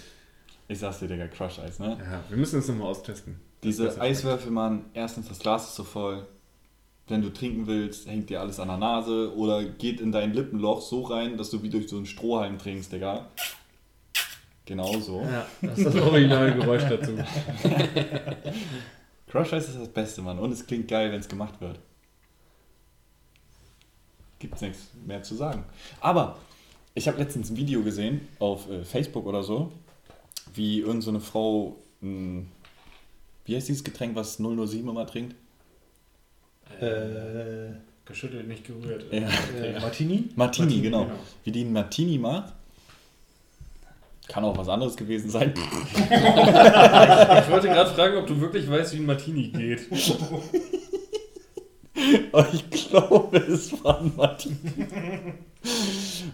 [0.67, 1.97] Ich sag's dir, Digga, Crush-Eis, ne?
[1.99, 3.39] Ja, wir müssen es nochmal austesten.
[3.61, 6.25] Diese Eiswürfel, Mann, erstens, das Glas ist so voll.
[7.07, 10.81] Wenn du trinken willst, hängt dir alles an der Nase oder geht in dein Lippenloch
[10.81, 13.27] so rein, dass du wie durch so einen Strohhalm trinkst, Digga.
[14.65, 15.21] Genau so.
[15.21, 17.13] Ja, das ist das originale Geräusch dazu.
[19.27, 20.39] Crush Eis ist das Beste, Mann.
[20.39, 21.79] Und es klingt geil, wenn es gemacht wird.
[24.39, 25.63] Gibt's nichts mehr zu sagen.
[25.99, 26.37] Aber
[26.93, 29.71] ich habe letztens ein Video gesehen auf äh, Facebook oder so,
[30.53, 32.43] wie irgendeine so eine Frau, mh,
[33.45, 35.35] wie heißt dieses Getränk, was 007 immer trinkt?
[36.79, 37.71] Äh,
[38.05, 39.11] Geschüttelt, nicht gerührt.
[39.11, 39.19] Ja.
[39.19, 39.79] äh, Martini?
[39.79, 41.05] Martini, Martini, genau.
[41.05, 41.15] genau.
[41.43, 42.53] Wie die einen Martini macht.
[44.33, 45.53] Kann auch was anderes gewesen sein.
[45.93, 49.81] Ich wollte gerade fragen, ob du wirklich weißt, wie ein Martini geht.
[52.53, 54.55] Ich glaube, es war ein Martini.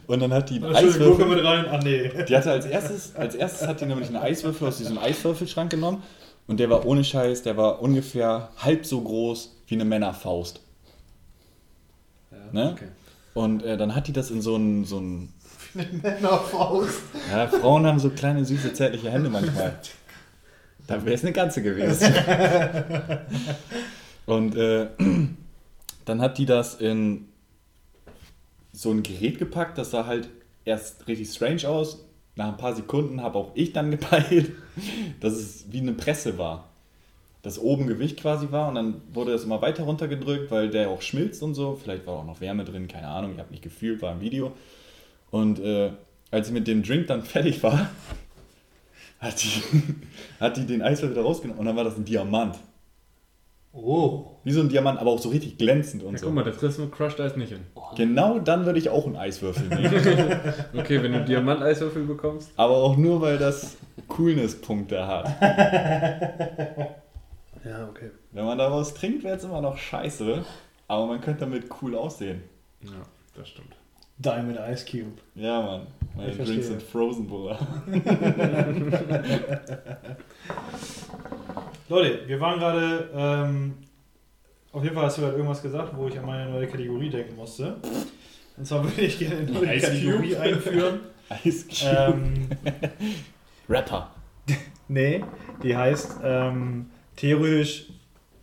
[0.07, 1.25] Und dann hat die einen Eiswürfel.
[1.25, 1.65] mit rein.
[1.67, 2.09] Ah, nee.
[2.27, 6.01] Die hatte als erstes, als erstes hat die nämlich einen Eiswürfel aus diesem Eiswürfelschrank genommen.
[6.47, 10.61] Und der war ohne Scheiß, der war ungefähr halb so groß wie eine Männerfaust.
[12.31, 12.71] Ja, Ne?
[12.75, 12.87] okay.
[13.33, 15.01] Und äh, dann hat die das in so ein, so
[15.75, 15.99] ein.
[16.01, 17.01] Männerfaust.
[17.31, 19.79] Ja, Frauen haben so kleine, süße, zärtliche Hände manchmal.
[20.87, 22.13] Da wäre es eine ganze gewesen.
[24.25, 24.87] Und äh,
[26.05, 27.29] dann hat die das in
[28.71, 30.29] so ein Gerät gepackt, das sah halt
[30.65, 32.05] erst richtig strange aus.
[32.35, 34.51] nach ein paar Sekunden habe auch ich dann gepeilt,
[35.19, 36.69] dass es wie eine Presse war.
[37.41, 41.01] Dass oben Gewicht quasi war und dann wurde das immer weiter runtergedrückt, weil der auch
[41.01, 41.79] schmilzt und so.
[41.81, 44.53] Vielleicht war auch noch Wärme drin, keine Ahnung, ich habe nicht gefühlt, war im Video.
[45.31, 45.91] Und äh,
[46.31, 47.89] als ich mit dem Drink dann fertig war,
[49.19, 49.61] hat die,
[50.39, 52.55] hat die den Eiswürfel wieder rausgenommen und dann war das ein Diamant.
[53.71, 54.25] Oh.
[54.43, 56.25] Wie so ein Diamant, aber auch so richtig glänzend und Ja, so.
[56.25, 57.59] guck mal, da frisst man Crushed Eis nicht hin.
[57.95, 59.93] Genau dann würde ich auch einen Eiswürfel nehmen.
[60.75, 62.49] Okay, wenn du Diamant-Eiswürfel bekommst.
[62.55, 63.77] aber auch nur, weil das
[64.07, 65.27] Coolness-Punkte hat.
[67.63, 68.09] Ja, okay.
[68.31, 70.43] Wenn man daraus trinkt, wäre es immer noch scheiße,
[70.87, 72.41] aber man könnte damit cool aussehen.
[72.81, 72.91] Ja,
[73.35, 73.75] das stimmt.
[74.19, 75.17] Diamond Ice Cube.
[75.35, 75.87] Ja, Mann.
[76.15, 76.63] Meine Ich Drinks verstehe.
[76.79, 77.57] sind frozen, Bruder.
[81.87, 83.73] Leute, wir waren gerade, ähm,
[84.71, 87.35] auf jeden Fall hast du gerade irgendwas gesagt, wo ich an meine neue Kategorie denken
[87.35, 87.77] musste.
[88.57, 90.41] Und zwar würde ich gerne eine neue Ice Kategorie Cube.
[90.41, 90.99] einführen.
[91.45, 92.13] Ice Cube.
[92.13, 92.49] ähm,
[93.69, 94.11] Rapper.
[94.87, 95.23] nee,
[95.63, 97.87] die heißt, ähm, theoretisch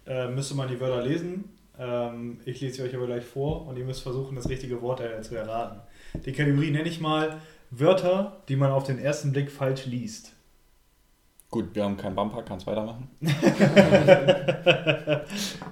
[0.06, 1.44] äh, müsste man die Wörter lesen.
[1.78, 5.00] Ähm, ich lese sie euch aber gleich vor und ihr müsst versuchen, das richtige Wort
[5.00, 5.80] äh, zu erraten.
[6.24, 10.32] Die Kategorie nenne ich mal Wörter, die man auf den ersten Blick falsch liest.
[11.50, 13.08] Gut, wir haben keinen Bumper, kannst weitermachen.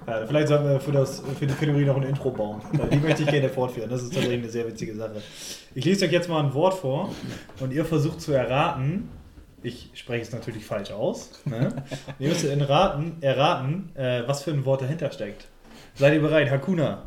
[0.07, 2.61] Ja, vielleicht sollten wir für, das, für die Kategorie noch ein Intro bauen.
[2.91, 3.89] Die möchte ich gerne fortführen.
[3.89, 5.21] Das ist tatsächlich eine sehr witzige Sache.
[5.73, 7.09] Ich lese euch jetzt mal ein Wort vor
[7.59, 9.09] und ihr versucht zu erraten.
[9.63, 11.41] Ich spreche es natürlich falsch aus.
[11.45, 11.83] Ne?
[12.19, 15.47] Ihr müsst erraten, erraten äh, was für ein Wort dahinter steckt.
[15.95, 16.51] Seid ihr bereit?
[16.51, 17.03] Hakuna.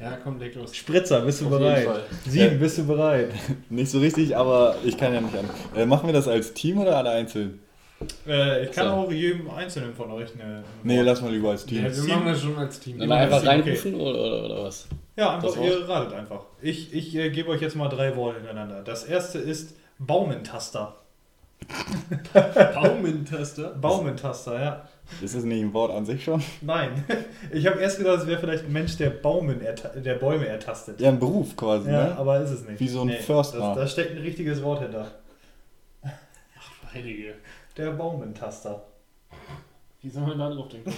[0.00, 0.76] Ja, komm, leg los.
[0.76, 1.88] Spritzer, bist du Auf bereit?
[2.24, 3.32] Sieben, bist du bereit?
[3.68, 5.50] Nicht so richtig, aber ich kann ja nicht an.
[5.76, 7.58] Äh, machen wir das als Team oder alle einzeln?
[8.26, 8.92] Äh, ich kann So.
[8.92, 10.62] auch jedem Einzelnen von euch eine.
[10.84, 11.84] Nee, lass mal lieber als Team.
[11.84, 12.98] Ja, wir machen das schon als Team.
[12.98, 13.48] Dann einfach okay.
[13.48, 14.86] reinrufen oder, oder, oder was?
[15.16, 16.42] Ja, einfach, ihr ratet einfach.
[16.62, 18.82] Ich, ich äh, gebe euch jetzt mal drei Worte hintereinander.
[18.84, 20.94] Das erste ist Baumentaster.
[22.74, 23.70] Baumentaster.
[23.70, 24.88] Baumentaster, ja.
[25.22, 26.42] Ist das nicht ein Wort an sich schon?
[26.60, 27.04] Nein.
[27.52, 31.00] Ich habe erst gedacht, es wäre vielleicht ein Mensch, der, Baumen erta- der Bäume ertastet.
[31.00, 32.16] Ja, ein Beruf quasi, Ja, ne?
[32.16, 32.80] aber ist es nicht.
[32.80, 33.58] Wie so ein Förster.
[33.58, 35.10] Das, da steckt ein richtiges Wort hinter.
[36.94, 37.34] Heilige.
[37.76, 38.82] Der Baumentaster.
[40.02, 40.92] Wie soll man da drauf denken?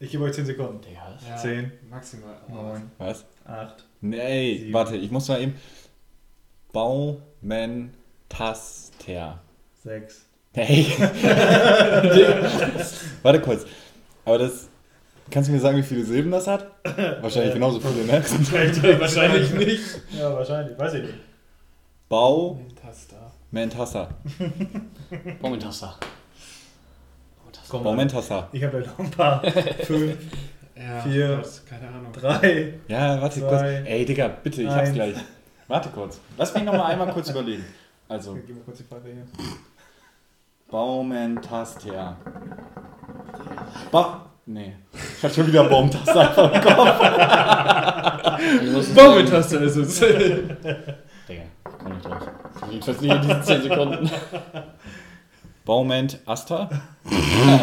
[0.00, 0.80] Ich gebe euch 10 Sekunden.
[0.82, 1.16] Digga.
[1.28, 1.70] Ja, Zehn.
[1.88, 2.34] Maximal.
[2.48, 3.24] 9, Was?
[3.46, 3.84] 8.
[4.00, 4.72] Nee, Sieben.
[4.74, 5.54] warte, ich muss mal eben.
[6.72, 9.40] Baumentaster.
[9.82, 10.23] 6.
[10.54, 10.86] Hey.
[13.22, 13.64] warte kurz.
[14.24, 14.68] Aber das.
[15.30, 16.66] Kannst du mir sagen, wie viele Silben das hat?
[17.20, 18.22] Wahrscheinlich Äh, genauso viele, ne?
[19.00, 19.82] wahrscheinlich nicht.
[20.12, 20.78] Ja, wahrscheinlich.
[20.78, 21.14] Weiß ich nicht.
[22.08, 23.32] Baumentaster.
[23.50, 24.08] Baumentaster.
[25.40, 25.96] Baumentaster.
[27.68, 28.48] Komm, Baumentaster.
[28.52, 29.42] Ich habe da noch ein paar.
[29.42, 30.16] 5,
[30.76, 31.36] Ja, Vier.
[31.38, 32.12] Gott, keine Ahnung.
[32.12, 32.74] 3.
[32.88, 33.62] Ja, warte Zwei, kurz.
[33.88, 35.16] Ey, Digga, bitte, ich hab's gleich.
[35.66, 36.20] Warte kurz.
[36.36, 37.64] Lass mich noch mal einmal kurz überlegen.
[38.08, 39.26] Also, Gib mir kurz die Frage hier.
[40.70, 42.16] Baumentaster.
[43.90, 44.76] Ba Nee.
[44.92, 46.98] Ich hab schon wieder Baumentaster einfach im Kopf.
[48.94, 50.00] Baumentaster ist es.
[50.00, 50.18] Digga,
[51.28, 52.28] ich komm nicht drauf.
[52.70, 54.10] Jedenfalls nicht in diesen 10 Sekunden.
[55.64, 56.68] Baumentaster?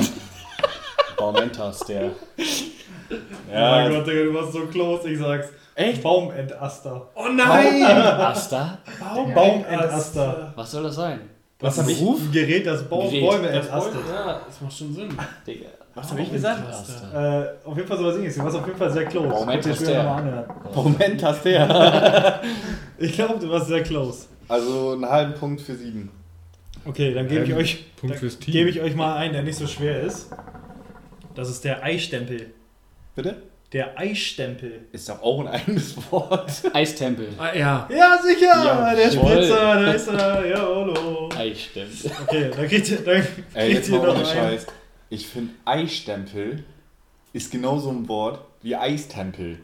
[1.18, 2.10] Baumentaster.
[2.39, 3.16] oh
[3.54, 5.49] mein Gott, Digga, du warst so close, ich sag's.
[5.76, 6.02] Echt?
[6.02, 7.10] Baumentaster.
[7.14, 7.84] Oh nein!
[7.84, 8.80] Asta?
[9.36, 10.54] Baumentaster.
[10.56, 11.30] Was soll das sein?
[11.62, 12.01] Was habe ich?
[12.01, 13.22] Ein Gerät, das Baum, Gerät.
[13.22, 13.47] Bäume.
[13.47, 13.62] Bäume-
[14.09, 15.09] Ja, das macht schon Sinn.
[15.45, 15.68] Digga.
[15.93, 16.64] Was hab ich gesagt?
[17.14, 18.36] Äh, auf jeden Fall sowas ähnliches.
[18.38, 19.28] Du warst auf jeden Fall sehr close.
[19.28, 19.57] Noch mal
[20.18, 20.45] anhören.
[20.74, 22.41] Baumentaster.
[22.97, 24.26] Ich glaube, du warst sehr close.
[24.47, 26.12] Also einen halben Punkt für sieben.
[26.86, 28.53] Okay, dann gebe ich euch Punkt fürs Team.
[28.53, 30.30] Gebe ich euch mal einen, der nicht so schwer ist.
[31.36, 32.47] Das ist der Eistempel.
[33.16, 33.38] Bitte?
[33.74, 34.82] Der Eistempel.
[34.91, 36.51] Ist doch auch ein eigenes Wort.
[36.74, 37.30] Eistempel.
[37.38, 37.88] Ah, ja.
[37.89, 38.66] Ja, sicher!
[38.66, 39.12] Ja, der.
[39.12, 40.45] Spritzer, da ist er.
[40.47, 41.21] Jawollo.
[41.42, 42.12] Eistempel.
[42.28, 44.26] Okay, dann ihr, dann Ey, jetzt mal noch ohne.
[44.26, 44.68] Scheiß.
[45.10, 46.64] Ich finde Eistempel
[47.34, 49.60] ist genauso ein Wort wie Eistempel.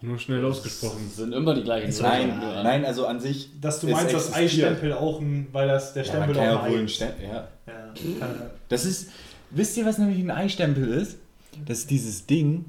[0.00, 1.08] Nur schnell ausgesprochen.
[1.14, 2.54] Sind immer die gleichen Nein, Wörter.
[2.56, 2.62] Ja.
[2.64, 3.50] nein, also an sich.
[3.60, 4.32] Dass du meinst, dass.
[4.34, 6.80] Eistempel auch ein, weil das der Ja, man Stempel kann auch ja ein wohl Ei
[6.80, 6.94] ein ist.
[6.96, 7.24] Stempel.
[7.28, 7.48] Ja.
[7.66, 8.28] Ja,
[8.68, 9.10] Das ist.
[9.50, 11.18] Wisst ihr, was nämlich ein Eistempel ist?
[11.66, 12.64] Das ist dieses Ding,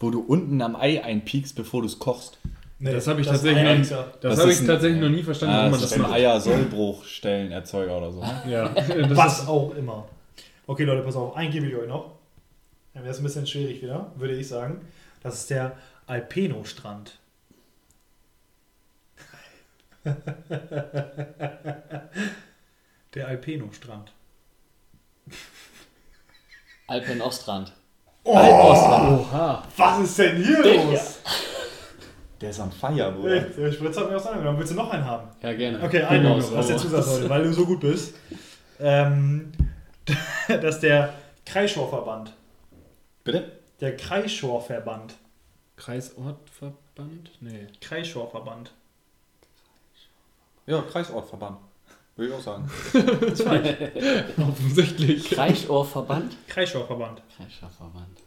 [0.00, 2.38] wo du unten am Ei einpiekst, bevor du es kochst.
[2.84, 3.88] Nee, Das habe ich tatsächlich ein noch,
[4.20, 5.96] das Das ist ich ein- tatsächlich noch nie verstanden, Ah, warum man das das ist
[5.98, 6.12] ein macht.
[6.14, 8.24] Eier-Sollbruchstellenerzeuger oder so.
[8.48, 10.08] Ja, das Was auch immer.
[10.66, 11.36] Okay, Leute, pass auf.
[11.36, 12.10] Einen gebe ich euch noch.
[12.94, 14.80] Dann wäre es ein bisschen schwierig wieder, würde ich sagen.
[15.22, 15.76] Das ist der
[16.08, 17.18] Alpeno-Strand.
[23.14, 24.12] der Alpeno-Strand.
[26.88, 27.72] Alpen Ostrand.
[28.24, 29.62] Oh, Oha.
[29.76, 31.20] was ist denn hier los?
[32.42, 33.40] Der ist am Feier, Bruder.
[33.40, 34.58] Hey, der Spritz hat mir auseinandergenommen.
[34.58, 35.28] Willst du noch einen haben?
[35.42, 35.80] Ja, gerne.
[35.80, 36.52] Okay, einen noch.
[36.54, 38.16] Was der Zusatz heute, weil du so gut bist.
[38.80, 39.52] Ähm,
[40.48, 41.14] dass der
[41.46, 42.32] Kreisschorverband,
[43.22, 43.52] Bitte?
[43.80, 45.14] der Kreisschorverband,
[45.76, 47.30] Kreisortverband?
[47.40, 47.68] Nee.
[47.80, 48.72] Kreisschorverband,
[50.66, 51.58] Ja, Kreisortverband.
[52.16, 52.68] Würde ich auch sagen.
[54.48, 55.30] Offensichtlich.
[55.30, 56.36] Kreisohrverband?
[56.48, 57.22] Kreisschorverband.
[57.36, 58.18] Kreisohrverband.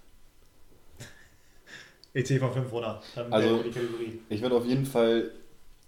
[2.23, 3.01] Zähle von 5 runter.
[3.15, 4.19] Dann Also- die Kategorie.
[4.29, 5.31] Ich würde auf jeden Fall,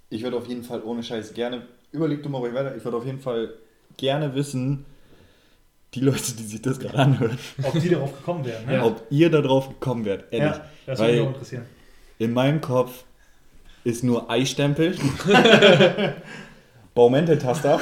[0.10, 1.62] ich würde auf jeden Fall ohne Scheiß gerne,
[1.92, 3.54] überleg du mal ruhig weiter, ich würde auf jeden Fall
[3.98, 4.86] gerne wissen,
[5.94, 8.84] die Leute, die sich das gerade anhören, Ob die darauf gekommen wären, ne?
[8.86, 10.26] ob ihr da drauf gekommen wärt.
[10.34, 10.58] Ehrlich.
[10.58, 11.66] Ja, das würde mich auch interessieren.
[12.20, 13.04] In meinem Kopf
[13.86, 14.96] ist nur Eistempel,
[16.94, 17.80] Baumenteltaster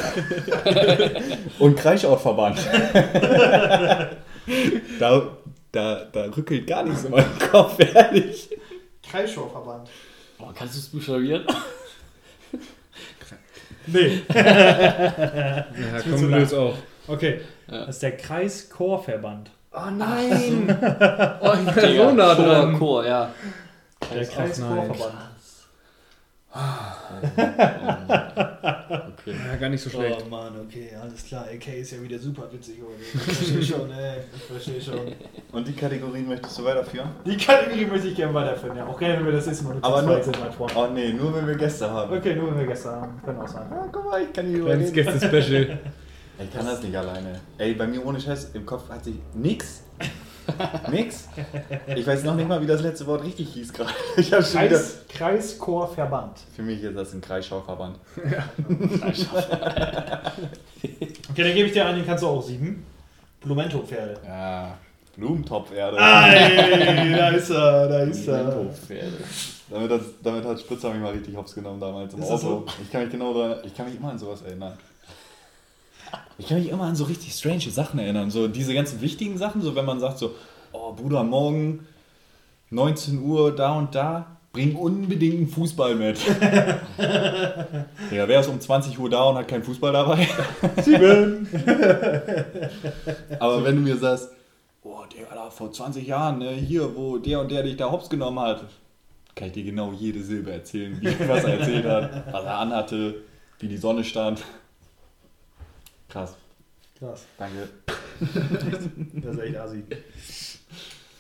[1.60, 2.60] und Kreischautverband.
[5.00, 5.38] da,
[5.76, 8.50] da, da rückelt gar nichts in meinem Kopf, ehrlich.
[9.10, 9.90] Kreisschorverband.
[10.40, 11.46] Oh, kannst du es buchstabieren?
[13.88, 14.22] Nee.
[14.34, 15.66] Ja,
[16.04, 16.74] komm du jetzt auch.
[17.08, 17.80] Okay, Ja.
[17.86, 19.52] das ist der Kreischorverband.
[19.72, 20.68] Oh nein!
[21.42, 22.80] oh, ich bin so nah Chor, dran.
[22.80, 23.32] Chor, ja.
[24.14, 24.98] Der Kreischorverband.
[26.56, 27.46] Okay.
[29.26, 30.24] Ja, gar nicht so schlecht.
[30.26, 31.46] Oh Mann, okay, alles klar.
[31.54, 33.02] AK ist ja wieder super witzig heute.
[33.02, 34.18] Ich verstehe schon, ey.
[34.36, 35.14] Ich verstehe schon.
[35.52, 37.10] Und die Kategorien möchtest du weiterführen?
[37.26, 38.78] Die Kategorie möchte ich gerne weiterführen.
[38.78, 40.74] Ja, auch gerne, wenn wir das nächste Mal Aber nur, sind, mein Freund.
[40.76, 42.16] oh nee, nur wenn wir Gäste haben.
[42.16, 43.22] Okay, nur wenn wir gestern haben.
[43.26, 43.66] Können auch sein.
[43.72, 44.94] Ah, guck mal, ich kann hier Kleines.
[44.94, 45.80] Gäste-Special.
[46.38, 47.40] Ich kann das nicht alleine.
[47.58, 49.84] Ey, bei mir ohne Scheiß, im Kopf hat sich nix.
[50.92, 51.28] nix.
[51.96, 53.92] Ich weiß noch nicht mal, wie das letzte Wort richtig hieß gerade.
[54.18, 54.78] Ich hab schon wieder...
[55.10, 56.40] Kreis, Kreischorverband.
[56.56, 57.98] Für mich ist das ein Kreisschauverband.
[61.32, 62.86] Okay, dann gebe ich dir einen, den kannst du auch sieben.
[63.42, 64.20] Blumento-Pferde.
[64.26, 64.78] Ja,
[65.16, 65.98] Blumentopferde.
[65.98, 68.44] Ey, da ist er, da ist er.
[68.44, 69.18] Blumentopferde.
[69.70, 72.66] Damit hat, damit hat Spritzer mich mal richtig hops genommen damals im Auto.
[72.82, 74.78] Ich kann mich genau daran, ich kann mich immer an sowas erinnern.
[76.38, 78.30] Ich kann mich immer an so richtig strange Sachen erinnern.
[78.30, 80.36] So diese ganzen wichtigen Sachen, so wenn man sagt so,
[80.74, 81.88] oh Bruder, morgen
[82.72, 86.18] 19 Uhr da und da, bring unbedingt einen Fußball mit.
[86.98, 90.28] ja, wer ist um 20 Uhr da und hat keinen Fußball dabei?
[90.82, 91.48] Sieben.
[93.40, 94.30] Aber wenn du mir sagst,
[94.84, 98.10] oh, der da vor 20 Jahren, ne, hier, wo der und der dich da hops
[98.10, 98.64] genommen hat,
[99.36, 103.16] kann ich dir genau jede Silbe erzählen, wie, was er erzählt hat, was er anhatte,
[103.60, 104.42] wie die Sonne stand.
[106.08, 106.36] Krass,
[106.98, 107.68] Krass, danke.
[109.22, 109.84] das ist echt assi.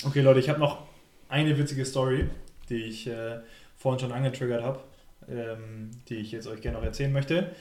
[0.05, 0.83] Okay, Leute, ich habe noch
[1.27, 2.29] eine witzige Story,
[2.69, 3.39] die ich äh,
[3.75, 4.79] vorhin schon angetriggert habe,
[5.27, 7.51] ähm, die ich jetzt euch gerne noch erzählen möchte.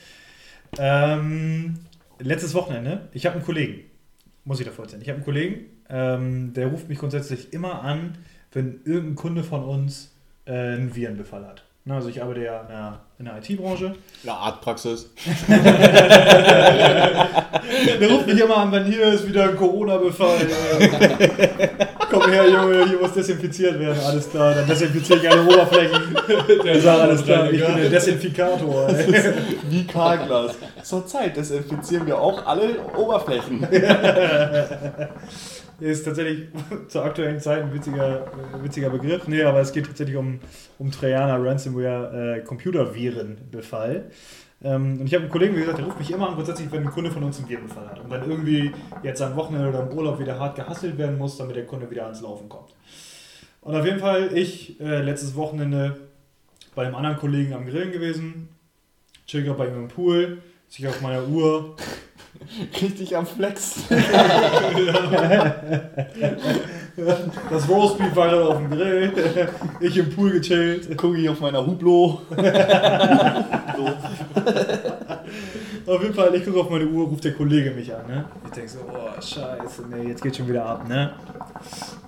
[0.79, 1.81] Ähm,
[2.21, 3.81] letztes Wochenende, ich habe einen Kollegen,
[4.45, 8.17] muss ich davor erzählen, ich habe einen Kollegen, ähm, der ruft mich grundsätzlich immer an,
[8.53, 10.15] wenn irgendein Kunde von uns
[10.47, 11.65] äh, einen Virenbefall hat.
[11.87, 13.95] Na, also ich arbeite ja in der, in der IT-Branche.
[14.23, 15.11] Ja, Arztpraxis.
[18.01, 20.39] Der ruft mich immer an, wenn hier ist wieder ein Corona-Befall.
[22.11, 23.99] Komm her, Junge, hier muss desinfiziert werden.
[24.03, 26.17] Alles klar, dann desinfiziere ich alle Oberflächen.
[26.65, 28.89] Der sagt, alles klar, ich bin der Desinfikator.
[29.69, 30.53] Wie Karglas.
[30.83, 33.69] Zurzeit desinfizieren wir auch alle Oberflächen.
[35.81, 36.49] Ist tatsächlich
[36.89, 39.27] zur aktuellen Zeit ein witziger, äh, witziger Begriff.
[39.27, 40.41] Nee, aber es geht tatsächlich um,
[40.79, 44.11] um Trojana Ransomware äh, Computervirenbefall.
[44.63, 46.83] Ähm, und ich habe einen Kollegen, wie gesagt, der ruft mich immer an, grundsätzlich, wenn
[46.83, 48.01] ein Kunde von uns einen Virenbefall hat.
[48.01, 48.73] Und dann irgendwie
[49.03, 52.05] jetzt am Wochenende oder im Urlaub wieder hart gehasselt werden muss, damit der Kunde wieder
[52.05, 52.75] ans Laufen kommt.
[53.61, 55.97] Und auf jeden Fall, ich äh, letztes Wochenende
[56.75, 58.49] bei einem anderen Kollegen am Grillen gewesen,
[59.27, 61.77] chill gerade bei ihm im Pool, sich auf meiner Uhr
[62.83, 63.85] Richtig am Flex.
[67.51, 69.13] Das Roastbeef war gerade auf dem Grill.
[69.81, 70.97] Ich im Pool gechillt.
[70.97, 72.21] Gucke ich auf meiner Hublot.
[75.87, 78.07] Auf jeden Fall, ich gucke auf meine Uhr, ruft der Kollege mich an.
[78.07, 78.25] Ne?
[78.47, 80.89] Ich denke so, oh scheiße, nee, jetzt geht schon wieder ab.
[80.89, 81.13] Ne?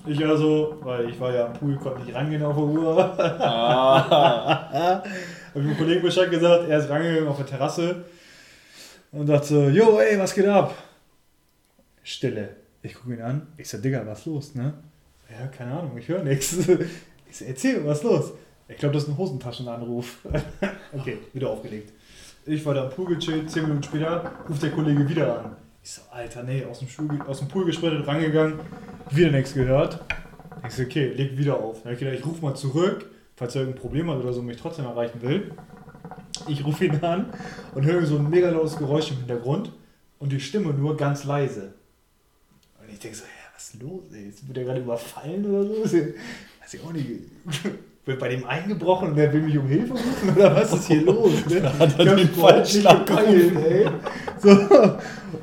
[0.06, 2.98] Ich also, weil ich war ja am Pool, konnte nicht rangehen auf die Uhr.
[3.38, 5.02] Ah.
[5.02, 5.04] Hab
[5.54, 8.04] dem Kollegen Bescheid gesagt, er ist rangegangen auf der Terrasse
[9.16, 10.74] und dachte so, yo, ey, was geht ab?
[12.02, 12.56] Stille.
[12.82, 14.74] Ich gucke ihn an, ich so, Digga, was los, ne?
[15.30, 16.56] Ja, keine Ahnung, ich höre nichts.
[17.28, 18.32] Ich so, erzähl, was los?
[18.68, 20.18] Ich glaube, das ist ein Hosentaschenanruf.
[20.92, 21.92] okay, wieder aufgelegt.
[22.46, 25.56] Ich war da am Pool gechillt, 10 Minuten später ruft der Kollege wieder an.
[25.82, 28.60] Ich so, Alter, nee, aus dem, Stuhl, aus dem Pool gesprintet, rangegangen,
[29.10, 30.04] wieder nichts gehört.
[30.68, 31.82] Ich so, okay, leg wieder auf.
[31.82, 34.56] Dann ich gedacht, ich rufe mal zurück, falls er irgendein Problem hat oder so mich
[34.56, 35.50] trotzdem erreichen will.
[36.48, 37.26] Ich rufe ihn an
[37.74, 39.72] und höre so ein mega lautes Geräusch im Hintergrund
[40.18, 41.74] und die Stimme nur ganz leise.
[42.80, 44.32] Und ich denke so, ja, was ist los, ey?
[44.46, 45.96] Wird der gerade überfallen oder so?
[45.96, 47.06] Weiß ich auch nicht.
[48.06, 51.02] Wird bei dem eingebrochen und der will mich um Hilfe rufen oder was ist hier
[51.02, 51.32] los?
[51.48, 51.76] Ne?
[51.76, 53.88] Hat er den falschen gepeilt, ey.
[54.40, 54.50] So.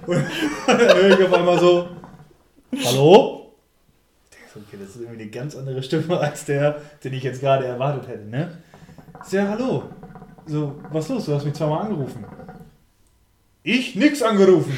[0.08, 0.24] Und
[0.68, 1.90] dann höre ich auf einmal so,
[2.86, 3.52] hallo?
[4.30, 7.24] Ich denke so, okay, das ist irgendwie eine ganz andere Stimme als der, den ich
[7.24, 8.58] jetzt gerade erwartet hätte, ne?
[9.32, 9.84] Ja, hallo.
[10.46, 11.26] So, was ist los?
[11.26, 12.26] Du hast mich zweimal angerufen.
[13.64, 14.78] Ich nix angerufen.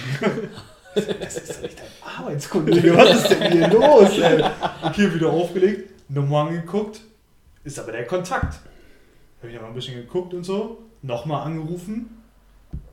[0.95, 2.95] Das ist doch nicht dein Arbeitskollege.
[2.95, 4.43] Was ist denn hier los, ey?
[4.83, 7.01] Okay, wieder aufgelegt, Nummer angeguckt.
[7.63, 8.59] Ist aber der Kontakt.
[9.39, 10.77] Habe ich noch mal ein bisschen geguckt und so.
[11.01, 12.21] Nochmal angerufen.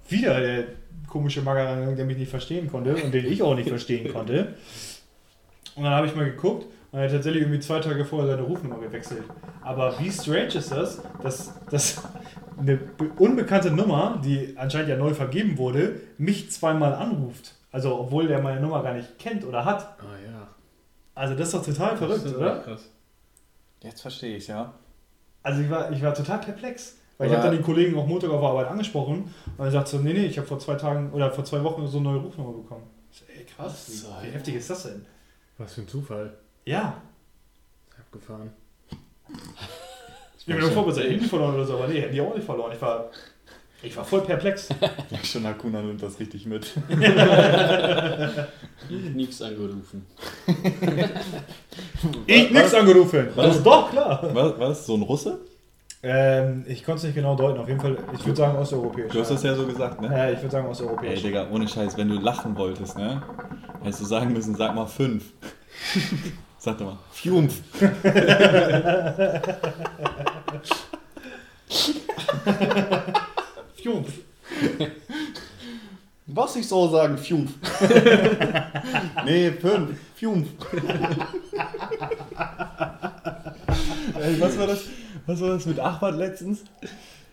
[0.08, 0.64] Wieder der
[1.08, 4.54] komische Mager, der mich nicht verstehen konnte und den ich auch nicht verstehen konnte.
[5.76, 8.42] Und dann habe ich mal geguckt und er hat tatsächlich irgendwie zwei Tage vorher seine
[8.42, 9.22] Rufnummer gewechselt.
[9.62, 12.02] Aber wie strange ist das, dass, dass
[12.58, 17.54] eine be- unbekannte Nummer, die anscheinend ja neu vergeben wurde, mich zweimal anruft.
[17.70, 19.96] Also obwohl der meine Nummer gar nicht kennt oder hat.
[20.00, 20.48] Ah ja.
[21.14, 22.58] Also das ist doch total verrückt, Das ist oder?
[22.60, 22.88] Krass.
[23.82, 24.74] Jetzt verstehe ich ja.
[25.42, 26.96] Also ich war, ich war total perplex.
[27.18, 29.70] Weil ich Aber- habe dann die Kollegen auch Montag auf der Arbeit angesprochen und er
[29.70, 32.08] sagt so, nee, nee, ich habe vor zwei Tagen oder vor zwei Wochen so eine
[32.10, 32.84] neue Rufnummer bekommen.
[33.12, 35.04] Ich so, ey krass, wie, wie heftig ist das denn?
[35.58, 36.36] Was für ein Zufall.
[36.64, 36.96] Ja,
[37.98, 38.50] Abgefahren.
[40.42, 42.72] Ich bin mir nur vorbereitet, Handy verloren oder so, aber nee, Handy auch nicht verloren.
[42.74, 43.10] Ich war,
[43.80, 44.70] ich war voll perplex.
[44.80, 46.66] Ja, schon Hakuna nimmt das richtig mit.
[49.14, 50.04] Nix angerufen.
[52.26, 53.28] Ich nix angerufen.
[53.36, 54.28] Das ist doch klar.
[54.32, 54.86] Was, was?
[54.86, 55.38] So ein Russe?
[56.02, 57.60] Ähm, ich konnte es nicht genau deuten.
[57.60, 59.12] Auf jeden Fall, ich würde sagen osteuropäisch.
[59.12, 60.08] Du hast das ja so gesagt, ne?
[60.08, 61.22] Ja, ich würde sagen Ey, osteuropäisch.
[61.22, 63.22] Digga, ohne Scheiß, wenn du lachen wolltest, ne?
[63.82, 65.26] Hättest du sagen müssen, sag mal fünf.
[66.64, 67.60] Sag doch mal, fünf.
[73.82, 74.12] Fünf.
[76.26, 77.54] Was ich so sagen, fünf.
[79.24, 79.98] nee, fünf.
[80.14, 80.48] Fünf.
[84.20, 84.84] Ey, was war das?
[85.26, 86.62] Was war das mit Ahmad letztens?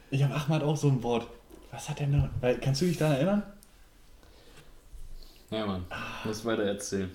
[0.10, 1.28] Ich habe Ahmad auch so ein Wort.
[1.70, 2.30] Was hat der noch?
[2.42, 3.44] Weil, Kannst du dich daran erinnern?
[5.52, 5.86] Ja, Mann.
[6.26, 7.12] Muss weiter erzählen.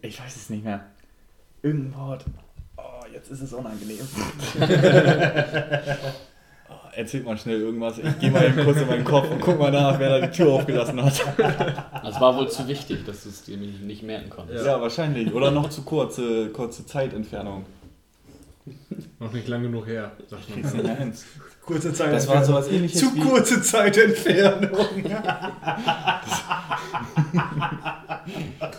[0.00, 0.86] Ich weiß es nicht mehr.
[1.62, 2.24] Irgendein Wort.
[2.76, 2.82] Oh,
[3.12, 3.98] jetzt ist es unangenehm.
[6.68, 7.98] oh, erzählt mal schnell irgendwas.
[7.98, 10.36] Ich gehe mal eben kurz in meinen Kopf und guck mal nach, wer da die
[10.36, 11.20] Tür aufgelassen hat.
[12.04, 14.64] Das war wohl zu wichtig, dass du es dir nicht merken konntest.
[14.64, 15.32] Ja, wahrscheinlich.
[15.34, 17.66] Oder noch zu kurze, kurze Zeitentfernung.
[19.18, 21.12] Noch nicht lang genug her, sagt man.
[21.64, 24.70] Kurze Zeit Das war sowas ähnliches Zu wie- kurze Zeitentfernung.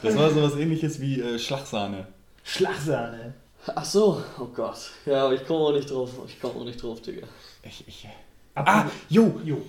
[0.02, 2.08] Das war sowas ähnliches wie äh, Schlagsahne.
[2.50, 3.34] Schlagsahne.
[3.76, 4.92] Ach so, oh Gott.
[5.06, 6.12] Ja, aber ich komme auch nicht drauf.
[6.26, 7.28] Ich komme auch nicht drauf, Digga.
[7.64, 8.08] Ich, ich,
[8.56, 9.62] ah, jo, Jo.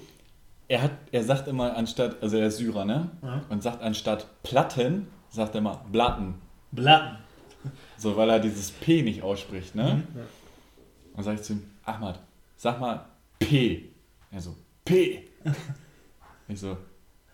[0.68, 3.11] Er, hat, er sagt immer anstatt, also er ist Syrer, ne?
[3.22, 3.43] Ja.
[3.49, 6.37] Und sagt anstatt Platten, sagt er immer Blatten.
[6.70, 7.18] Blatten.
[7.99, 10.05] So, weil er dieses P nicht ausspricht, ne?
[10.14, 10.20] Mhm.
[11.14, 12.20] Und sag ich zu ihm, Ahmad,
[12.57, 13.05] sag mal
[13.41, 13.91] P.
[14.31, 15.28] Er so, P.
[16.47, 16.76] Ich so,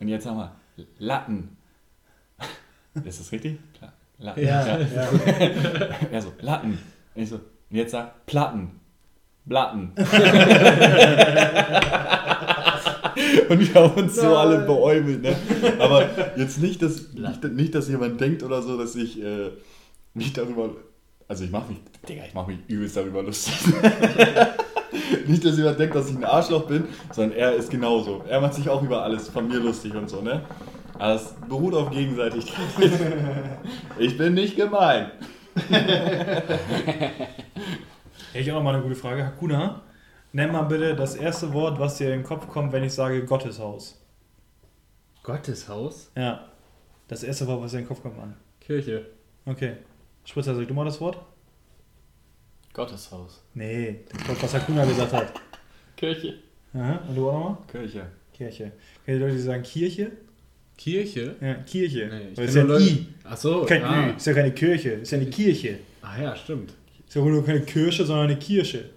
[0.01, 0.53] und jetzt sag mal
[0.99, 1.57] Latten.
[3.05, 3.59] Ist das richtig?
[4.19, 4.45] Latten.
[4.45, 4.79] Ja, ja.
[6.11, 6.79] Er so, Latten.
[7.14, 8.81] Ich so, und jetzt sag Platten.
[9.45, 9.93] Blatten.
[13.49, 15.37] Und wir haben uns so alle beäumelt, ne?
[15.79, 19.51] Aber jetzt nicht, dass, nicht, nicht, dass jemand denkt oder so, dass ich äh,
[20.14, 20.71] mich darüber.
[21.29, 23.55] Also ich mache mich, Digga, ich mache mich übelst darüber lustig.
[25.27, 28.23] nicht, dass jemand denkt, dass ich ein Arschloch bin, sondern er ist genauso.
[28.29, 30.43] Er macht sich auch über alles von mir lustig und so, ne?
[30.99, 32.67] Es beruht auf Gegenseitigkeit.
[33.99, 35.11] ich bin nicht gemein.
[35.57, 37.25] Hätte
[38.33, 39.25] ich auch noch mal eine gute Frage.
[39.25, 39.83] Hakuna,
[40.33, 43.25] nenn mal bitte das erste Wort, was dir in den Kopf kommt, wenn ich sage
[43.25, 44.01] Gotteshaus.
[45.23, 46.11] Gotteshaus?
[46.17, 46.49] Ja.
[47.09, 48.35] Das erste Wort, was dir in den Kopf kommt, Mann.
[48.61, 49.07] Kirche.
[49.45, 49.77] Okay.
[50.25, 51.19] Spritzer, sag du mal das Wort?
[52.73, 53.43] Gotteshaus.
[53.55, 55.33] Nee, das Wort, was Hakuna gesagt hat.
[55.97, 56.35] Kirche.
[56.75, 57.01] Aha.
[57.09, 57.57] Und du auch nochmal?
[57.69, 58.07] Kirche.
[58.33, 58.73] Kirche.
[59.05, 60.13] Kennt ihr Leute, die sagen Kirche?
[60.77, 61.35] Kirche?
[61.41, 62.09] Ja, Kirche.
[62.11, 63.07] Nee, ich Weil es ist ja ein Leute- I.
[63.24, 63.62] Ach so.
[63.64, 64.09] Kein ah.
[64.09, 64.16] Ü.
[64.16, 64.91] Ist ja keine Kirche.
[64.91, 65.79] Ist ja eine Kirche.
[66.03, 66.74] ah ja, stimmt.
[67.07, 68.91] Ist ja wohl nur keine Kirche, sondern eine Kirche.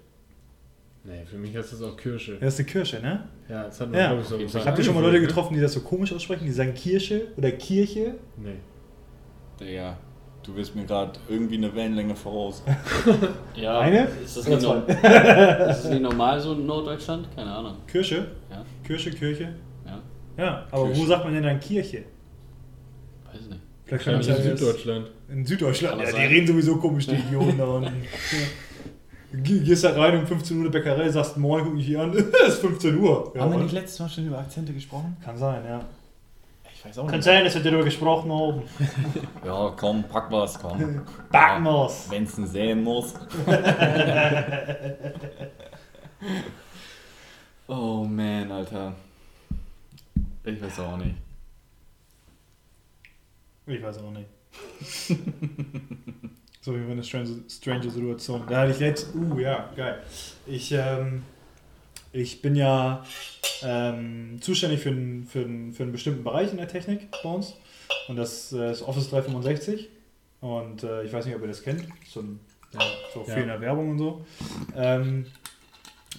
[1.04, 2.36] Nee, für mich heißt das auch Kirche.
[2.40, 3.24] Das ist eine Kirche, ne?
[3.48, 4.08] Ja, das hat man, Ja.
[4.08, 4.66] glaube ich, so gesagt.
[4.66, 6.44] Habt ihr schon mal Leute getroffen, die das so komisch aussprechen?
[6.44, 8.14] Die sagen Kirche oder Kirche?
[8.36, 8.56] Nee.
[9.58, 9.96] Digga,
[10.44, 12.62] du bist mir gerade irgendwie eine Wellenlänge voraus.
[13.56, 14.08] Ja, Eine?
[14.24, 17.26] Ist das, nicht no ist das nicht normal so in Norddeutschland?
[17.34, 17.76] Keine Ahnung.
[17.86, 18.26] Kirche?
[18.50, 19.54] Ja, Kirche, Kirche?
[20.40, 20.46] Ja.
[20.46, 21.00] Ja, aber Kirche.
[21.00, 22.04] wo sagt man denn dann Kirche?
[23.32, 23.60] Weiß nicht.
[23.84, 25.10] Vielleicht kann Wahrscheinlich in sagen, Süddeutschland.
[25.28, 25.92] In Süddeutschland.
[25.96, 26.28] Kann Ja, die sein.
[26.28, 28.02] reden sowieso komisch, die Idioten da unten.
[28.02, 29.38] Ja.
[29.42, 32.00] Geh- Gehst da rein um 15 Uhr in die Bäckerei, sagst Moin, guck mich hier
[32.00, 32.12] an,
[32.46, 33.32] es ist 15 Uhr.
[33.34, 35.16] Ja, Haben wir nicht letztes Mal schon über Akzente gesprochen?
[35.24, 35.80] Kann sein, ja.
[36.64, 37.24] Ich Ich weiß auch Kann nicht.
[37.24, 38.62] sein, dass wir darüber gesprochen haben.
[39.46, 41.02] Ja, komm, pack was, komm.
[41.30, 42.06] Backen wir's.
[42.10, 43.14] Wenn es sehen muss.
[47.68, 48.94] oh man, Alter.
[50.44, 51.16] Ich weiß auch nicht.
[53.66, 54.28] Ich weiß auch nicht.
[56.60, 58.42] so wie eine strange, strange Situation.
[58.48, 59.14] Da hatte ich letzt.
[59.14, 60.02] Uh, ja, geil.
[60.46, 61.22] Ich, ähm,
[62.12, 63.04] ich bin ja
[63.62, 67.54] ähm, zuständig für einen, für, einen, für einen bestimmten Bereich in der Technik bei uns.
[68.08, 69.88] Und das äh, ist Office 365.
[70.40, 71.86] Und äh, ich weiß nicht, ob ihr das kennt.
[72.08, 72.40] So, ein,
[72.72, 72.80] ja,
[73.12, 73.40] so viel Ja.
[73.40, 74.24] in der Werbung und so.
[74.74, 75.26] Ähm,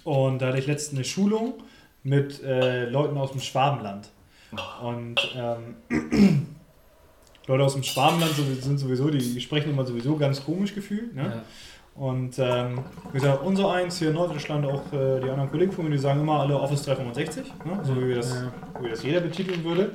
[0.03, 1.55] und da hatte ich letztens eine Schulung
[2.04, 4.10] mit äh, Leuten aus dem Schwabenland.
[4.84, 5.76] Und ähm,
[7.47, 11.16] Leute aus dem Schwabenland so- sind sowieso, die sprechen immer sowieso ganz komisch gefühlt.
[11.16, 11.24] Ne?
[11.24, 11.41] Ja.
[11.93, 12.80] Und ähm,
[13.12, 15.97] wie gesagt, unser eins hier in Norddeutschland, auch äh, die anderen Kollegen von mir, die
[15.97, 17.80] sagen immer alle Office 365, ne?
[17.84, 18.52] so wie, wir das, Ja.
[18.82, 19.91] wie das jeder betiteln würde.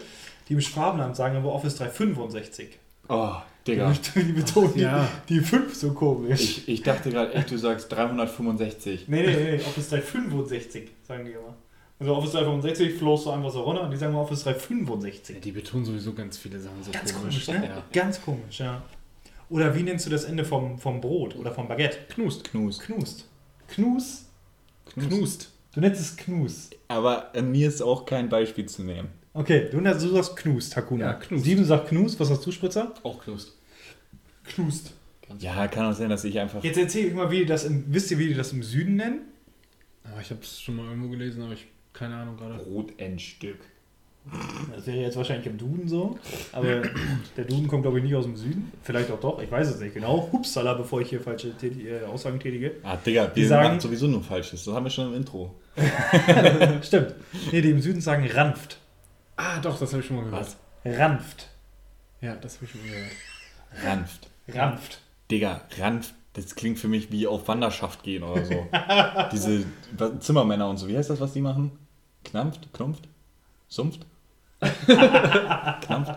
[0.49, 2.79] Die im Schwabenland sagen aber Office 365.
[3.09, 3.33] Oh,
[3.67, 3.93] Die, Digga.
[4.15, 5.09] die betonen Ja.
[5.29, 6.41] die, die 5 so komisch.
[6.41, 9.09] Ich, ich dachte gerade echt, du sagst 365.
[9.09, 11.55] Nee, nee, nee, Office 365 sagen die immer.
[11.99, 15.37] Also Office 365 flows so einfach so runter und die sagen mal Office 365.
[15.37, 17.47] Ja, die betonen sowieso ganz viele Sachen so Ganz komisch.
[17.47, 17.67] komisch, ne?
[17.69, 17.83] Ja.
[17.93, 18.83] Ganz komisch, ja.
[19.49, 21.99] Oder wie nennst du das Ende vom, vom Brot oder vom Baguette?
[22.11, 22.45] Knust.
[22.45, 22.79] Knus.
[22.81, 23.29] Knust.
[23.69, 24.27] Knus?
[24.93, 25.51] Knust.
[25.73, 26.71] Du nennst es Knus.
[26.89, 29.09] Aber an mir ist auch kein Beispiel zu nehmen.
[29.33, 31.05] Okay, du, du sagst Knust, Hakuna.
[31.07, 31.45] Ja, Knust.
[31.45, 32.95] Sieben sagt Knust, was hast du, Spritzer?
[33.03, 33.57] Auch Knust.
[34.45, 34.93] Knust.
[35.29, 36.63] Ganz Ja, kann auch sein, dass ich einfach.
[36.65, 38.97] Jetzt erzähl ich mal, wie die das im, wisst ihr, wie die das im Süden
[38.97, 39.21] nennen?
[40.05, 41.67] Aber ich habe es schon mal irgendwo gelesen, aber ich
[41.99, 42.55] keine Ahnung gerade.
[42.63, 43.59] Brotendstück.
[44.75, 46.19] Das wäre jetzt wahrscheinlich im Duden so,
[46.51, 46.83] aber
[47.37, 48.73] der Duden kommt, glaube ich, nicht aus dem Süden.
[48.83, 50.29] Vielleicht auch doch, ich weiß es nicht genau.
[50.33, 52.73] Hupsala, bevor ich hier falsche äh, Aussagen tätige.
[52.83, 54.65] Ah, Digga, Die wir sagen- machen sowieso nur Falsches.
[54.65, 55.55] Das haben wir schon im Intro.
[56.83, 57.15] Stimmt.
[57.53, 58.79] Nee, die im Süden sagen Ranft.
[59.37, 60.57] Ah, doch, das habe ich schon mal gehört.
[60.85, 60.99] Was?
[60.99, 61.49] Ranft.
[62.21, 63.13] Ja, das habe ich schon mal gehört.
[63.85, 64.29] Ranft.
[64.49, 65.01] Ranft.
[65.31, 66.15] Digga, Ranft.
[66.33, 68.67] Das klingt für mich wie auf Wanderschaft gehen oder so.
[69.33, 69.65] Diese
[70.21, 70.89] Zimmermänner und so.
[70.89, 71.71] Wie heißt das, was die machen?
[72.31, 72.73] Knampft?
[72.73, 73.05] Knumpft?
[73.69, 74.01] Sumpft?
[74.61, 76.15] Knampft?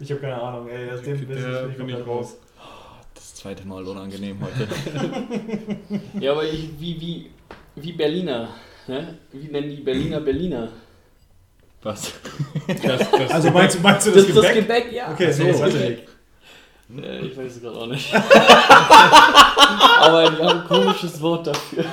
[0.00, 2.36] Ich habe keine Ahnung, ey, das dem Der Wissen bin ich komplett raus.
[3.14, 4.68] Das zweite Mal unangenehm heute.
[6.20, 7.30] Ja, aber ich, wie, wie,
[7.76, 8.48] wie Berliner.
[8.86, 9.18] Ne?
[9.32, 10.68] Wie nennen die Berliner Berliner?
[11.82, 12.12] Was?
[12.82, 14.84] Das, das, Also meinst du, meinst du das, Das ist das Gebäck?
[14.84, 15.12] Gebäck, ja.
[15.12, 16.08] Okay, so, nee, das weiß ich Gebäck.
[17.04, 18.14] Äh, ich weiß es gerade auch nicht.
[20.00, 21.84] aber die haben ein komisches Wort dafür.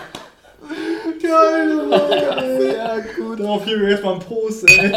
[1.28, 2.76] Geil, geil.
[2.78, 3.40] Ja, gut.
[3.40, 4.94] Darauf geben wir erstmal einen Prost, ey.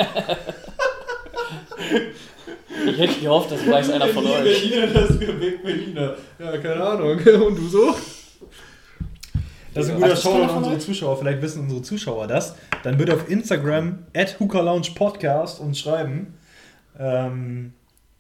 [2.86, 4.42] Ich hätte gehofft, das weiß einer von euch.
[4.42, 6.16] Berliner, das Gebäck Berliner.
[6.38, 7.18] ja, keine Ahnung.
[7.18, 7.94] Und du so?
[9.74, 10.78] Das ist ein guter Show keiner an von unsere?
[10.78, 11.18] Zuschauer.
[11.18, 12.54] Vielleicht wissen unsere Zuschauer das.
[12.82, 16.34] Dann bitte auf Instagram at Hooker Lounge Podcast uns schreiben.
[16.98, 17.72] Ähm,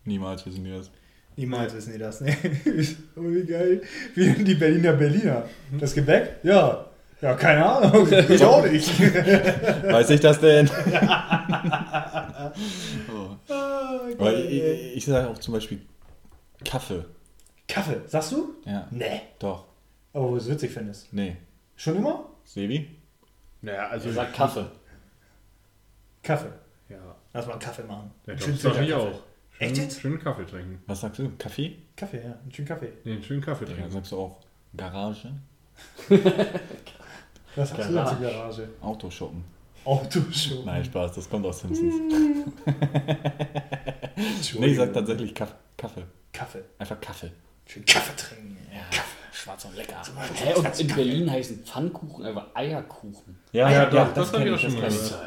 [0.04, 0.90] Niemals wissen die das.
[1.36, 2.20] niemals wissen die das.
[2.20, 2.36] Ne?
[3.16, 3.82] oh, wie geil.
[4.14, 5.44] Wie nennen die Berliner Berliner?
[5.78, 6.36] Das Gebäck?
[6.42, 6.87] Ja.
[7.20, 8.06] Ja, keine Ahnung.
[8.28, 8.88] Ich auch nicht.
[9.00, 10.68] Weiß ich das denn?
[13.10, 13.36] oh.
[13.48, 14.90] Ah, Aber geil, ey.
[14.90, 15.80] ich, ich sage auch zum Beispiel
[16.64, 17.04] Kaffee.
[17.66, 18.54] Kaffee, sagst du?
[18.64, 19.20] Ja, Nee.
[19.38, 19.64] doch.
[20.12, 21.12] Aber wo du es witzig findest.
[21.12, 21.36] Nee.
[21.76, 22.24] Schon immer?
[22.44, 22.88] Sebi?
[23.62, 24.10] Naja, also.
[24.12, 24.66] Sagt Kaffee.
[26.22, 26.52] Kaffee.
[26.88, 26.96] Ja,
[27.32, 28.10] Lass mal einen Kaffee machen.
[28.26, 29.10] ja doch, schönen das sag ich auch.
[29.50, 30.00] Schön, Echt jetzt?
[30.00, 30.82] Schönen Kaffee trinken.
[30.86, 31.30] Was sagst du?
[31.36, 31.76] Kaffee?
[31.96, 32.34] Kaffee, ja.
[32.42, 32.92] Einen schönen Kaffee.
[33.04, 33.90] Nee, einen schönen Kaffee Ja, trinken.
[33.90, 34.40] sagst du auch
[34.76, 35.32] Garage?
[37.58, 38.16] Was sagst du Garage.
[38.16, 38.68] dazu, Garage?
[38.82, 39.44] Autoshoppen.
[39.84, 40.62] Autoshow.
[40.64, 41.94] Nein, Spaß, das kommt aus Simpsons.
[44.58, 46.02] Nee, ich sag tatsächlich Kaff Kaffee.
[46.32, 46.62] Kaffee.
[46.78, 47.30] Einfach Kaffee.
[47.66, 48.56] Schön Kaffee trinken.
[48.72, 48.80] Ja,
[49.32, 50.02] schwarz und lecker.
[50.34, 53.38] Hä, und in Berlin heißen Pfannkuchen einfach Eierkuchen.
[53.52, 54.92] Ja, ja, doch, das kenn hab ich auch schon mal gehört.
[55.06, 55.18] Zur.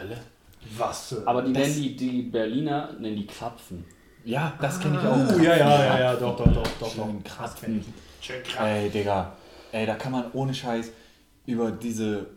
[0.77, 1.15] Was?
[1.25, 3.86] Aber die Das- nennen die, die Berliner nennen die Krapfen.
[4.23, 5.15] Ja, das kenne ich auch.
[5.36, 6.91] Uh, ja, ja, ja, ja, doch, doch, doch, doch.
[6.93, 7.93] Schön Das Krapfen.
[8.21, 8.65] Schön Krapfen.
[8.67, 9.32] Ey, Digga.
[9.71, 10.91] Ey, da kann man ohne Scheiß
[11.45, 12.27] über diese.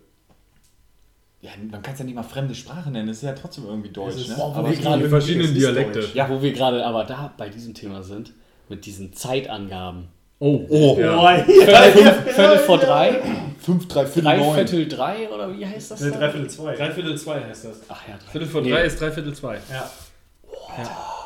[1.40, 3.90] Ja, man kann es ja nicht mal fremde Sprache nennen, es ist ja trotzdem irgendwie
[3.90, 4.36] Deutsch, Es ist- ne?
[4.38, 6.00] oh, wo Aber wir gerade- Die verschiedenen Dialekte.
[6.00, 6.14] Deutsch.
[6.14, 8.32] Ja, wo wir gerade aber da bei diesem Thema sind,
[8.70, 10.08] mit diesen Zeitangaben.
[10.38, 10.96] Oh, Oh.
[10.98, 11.14] ja.
[11.14, 11.44] Boah, ja.
[11.44, 13.20] Viertel, Viertel vor drei,
[13.60, 14.54] 5, 3, 4, drei 9.
[14.54, 16.00] Viertel drei oder wie heißt das?
[16.00, 16.10] Nee?
[16.10, 16.74] Dreiviertel zwei.
[16.76, 17.80] Dreiviertel zwei heißt das.
[17.88, 18.30] Ach ja, drei.
[18.32, 18.70] Viertel vor Nee.
[18.70, 19.54] drei ist dreiviertel zwei.
[19.70, 19.90] Ja.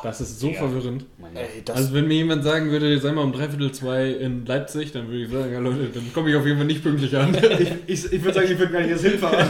[0.01, 1.05] Das ist so verwirrend.
[1.17, 1.63] Mein Ey.
[1.73, 5.23] Also wenn mir jemand sagen würde, sei mal um dreiviertel zwei in Leipzig, dann würde
[5.23, 7.35] ich sagen, ja Leute, dann komme ich auf jeden Fall nicht pünktlich an.
[7.87, 9.49] Ich, ich, ich würde sagen, ich würde gar nicht erst hinfahren.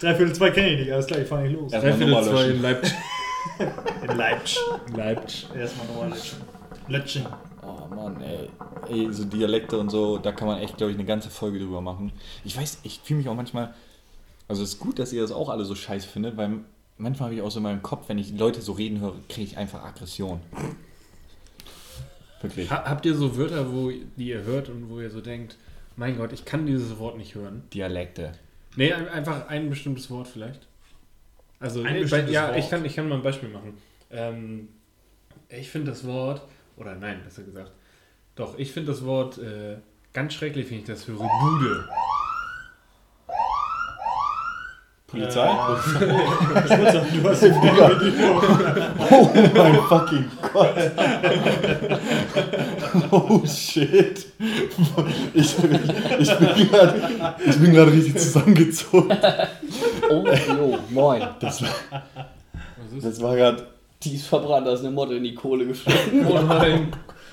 [0.00, 1.72] Dreiviertel zwei kenne ich nicht, alles klar, ich fahre nicht los.
[1.72, 2.94] Erstmal Dreiviertel zwei in Leipzig.
[4.02, 4.58] In Leipzig.
[4.94, 5.46] Leipzig.
[5.56, 6.38] Erstmal nochmal lötschen.
[6.88, 7.26] Lötchen.
[7.62, 8.50] Oh Mann, ey.
[8.90, 11.80] Ey, so Dialekte und so, da kann man echt, glaube ich, eine ganze Folge drüber
[11.80, 12.12] machen.
[12.44, 13.72] Ich weiß, ich fühle mich auch manchmal.
[14.48, 16.60] Also es ist gut, dass ihr das auch alle so scheiße findet, weil
[16.98, 19.46] manchmal habe ich auch so in meinem Kopf, wenn ich Leute so reden höre, kriege
[19.46, 20.40] ich einfach Aggression.
[22.42, 22.70] Wirklich.
[22.70, 25.56] Ha habt ihr so Wörter, wo die ihr hört und wo ihr so denkt,
[25.96, 27.62] mein Gott, ich kann dieses Wort nicht hören?
[27.72, 28.32] Dialekte.
[28.76, 30.66] Nee, ein- einfach ein bestimmtes Wort vielleicht.
[31.58, 32.58] Also, Ein nee, bestimmtes ja, Wort.
[32.58, 33.78] ich kann, ich kann mal ein Beispiel machen.
[34.10, 34.68] Ähm,
[35.48, 36.42] ich finde das Wort,
[36.76, 37.72] oder nein, besser gesagt,
[38.34, 39.78] doch, ich finde das Wort äh,
[40.12, 41.88] ganz schrecklich, wenn ich das höre, Bude.
[45.20, 45.48] Polizei?
[49.10, 50.74] Oh mein fucking Gott.
[53.10, 54.26] Oh shit.
[55.34, 55.56] Ich, ich
[56.38, 56.94] bin gerade
[57.46, 59.16] ich bin gerade richtig zusammengezogen.
[60.10, 61.22] Oh, jo, moin.
[61.40, 62.02] Das, war-
[63.02, 63.66] das war gerade.
[64.02, 66.26] Die ist verbrannt, da ist eine Motte in die Kohle geflogen.
[66.26, 66.88] Oh nein.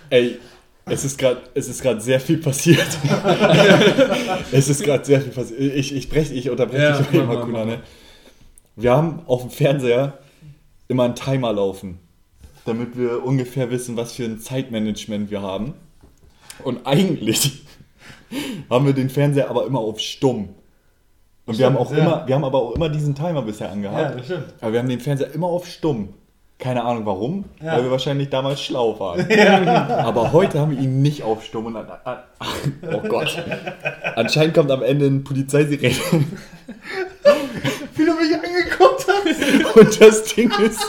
[0.09, 0.39] Ey,
[0.85, 2.85] es ist gerade es ist gerade sehr viel passiert.
[4.51, 5.59] es ist gerade sehr viel passiert.
[5.59, 7.79] Ich, ich, brech, ich unterbreche Ja, dich mal, Kuna, ne?
[8.75, 10.17] Wir haben auf dem Fernseher
[10.87, 11.99] immer einen Timer laufen,
[12.65, 15.73] damit wir ungefähr wissen, was für ein Zeitmanagement wir haben.
[16.63, 17.63] Und eigentlich
[18.69, 20.49] haben wir den Fernseher aber immer auf stumm.
[21.45, 21.97] Und wir haben, auch ja.
[21.97, 24.19] immer, wir haben aber auch immer diesen Timer bisher Ja, angehabt.
[24.19, 24.45] das stimmt.
[24.61, 26.13] aber wir haben den Fernseher immer auf stumm.
[26.59, 27.73] Keine Ahnung warum, Ja.
[27.75, 29.29] weil wir wahrscheinlich damals schlau waren.
[29.89, 31.65] Aber heute haben wir ihn nicht auf stumm.
[31.65, 32.19] Und an, an,
[32.93, 33.37] oh Gott.
[34.15, 35.93] Anscheinend kommt am Ende ein Polizeisirene.
[37.95, 39.75] Wie du mich angeguckt hast.
[39.75, 40.79] Und das Ding ist,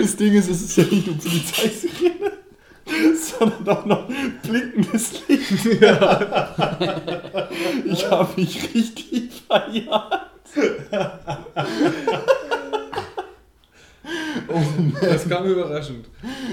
[0.00, 2.32] das Ding ist, es ist ja nicht nur Polizeisirene,
[3.16, 4.04] sondern auch noch
[4.42, 5.66] blinkendes Licht.
[7.86, 10.30] Ich habe mich richtig verjagt.
[15.00, 16.06] Das kam überraschend.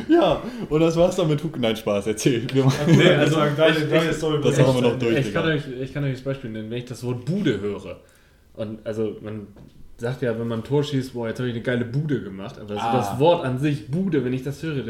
[0.08, 1.60] Ja, und das war's dann mit Huck.
[1.60, 2.46] Nein, Spaß, erzähl.
[2.54, 4.40] Wir machen Nee, also deine, ich- deine Story.
[4.44, 5.18] Das haben wir noch durch.
[5.18, 8.00] Ich kann, euch, ich kann euch das Beispiel nennen, wenn ich das Wort Bude höre.
[8.54, 9.48] Und also man
[9.98, 12.60] sagt ja, wenn man ein Tor schießt, boah, jetzt habe ich eine geile Bude gemacht.
[12.60, 12.98] Aber so Ah.
[12.98, 14.86] das Wort an sich, Bude, wenn ich das höre,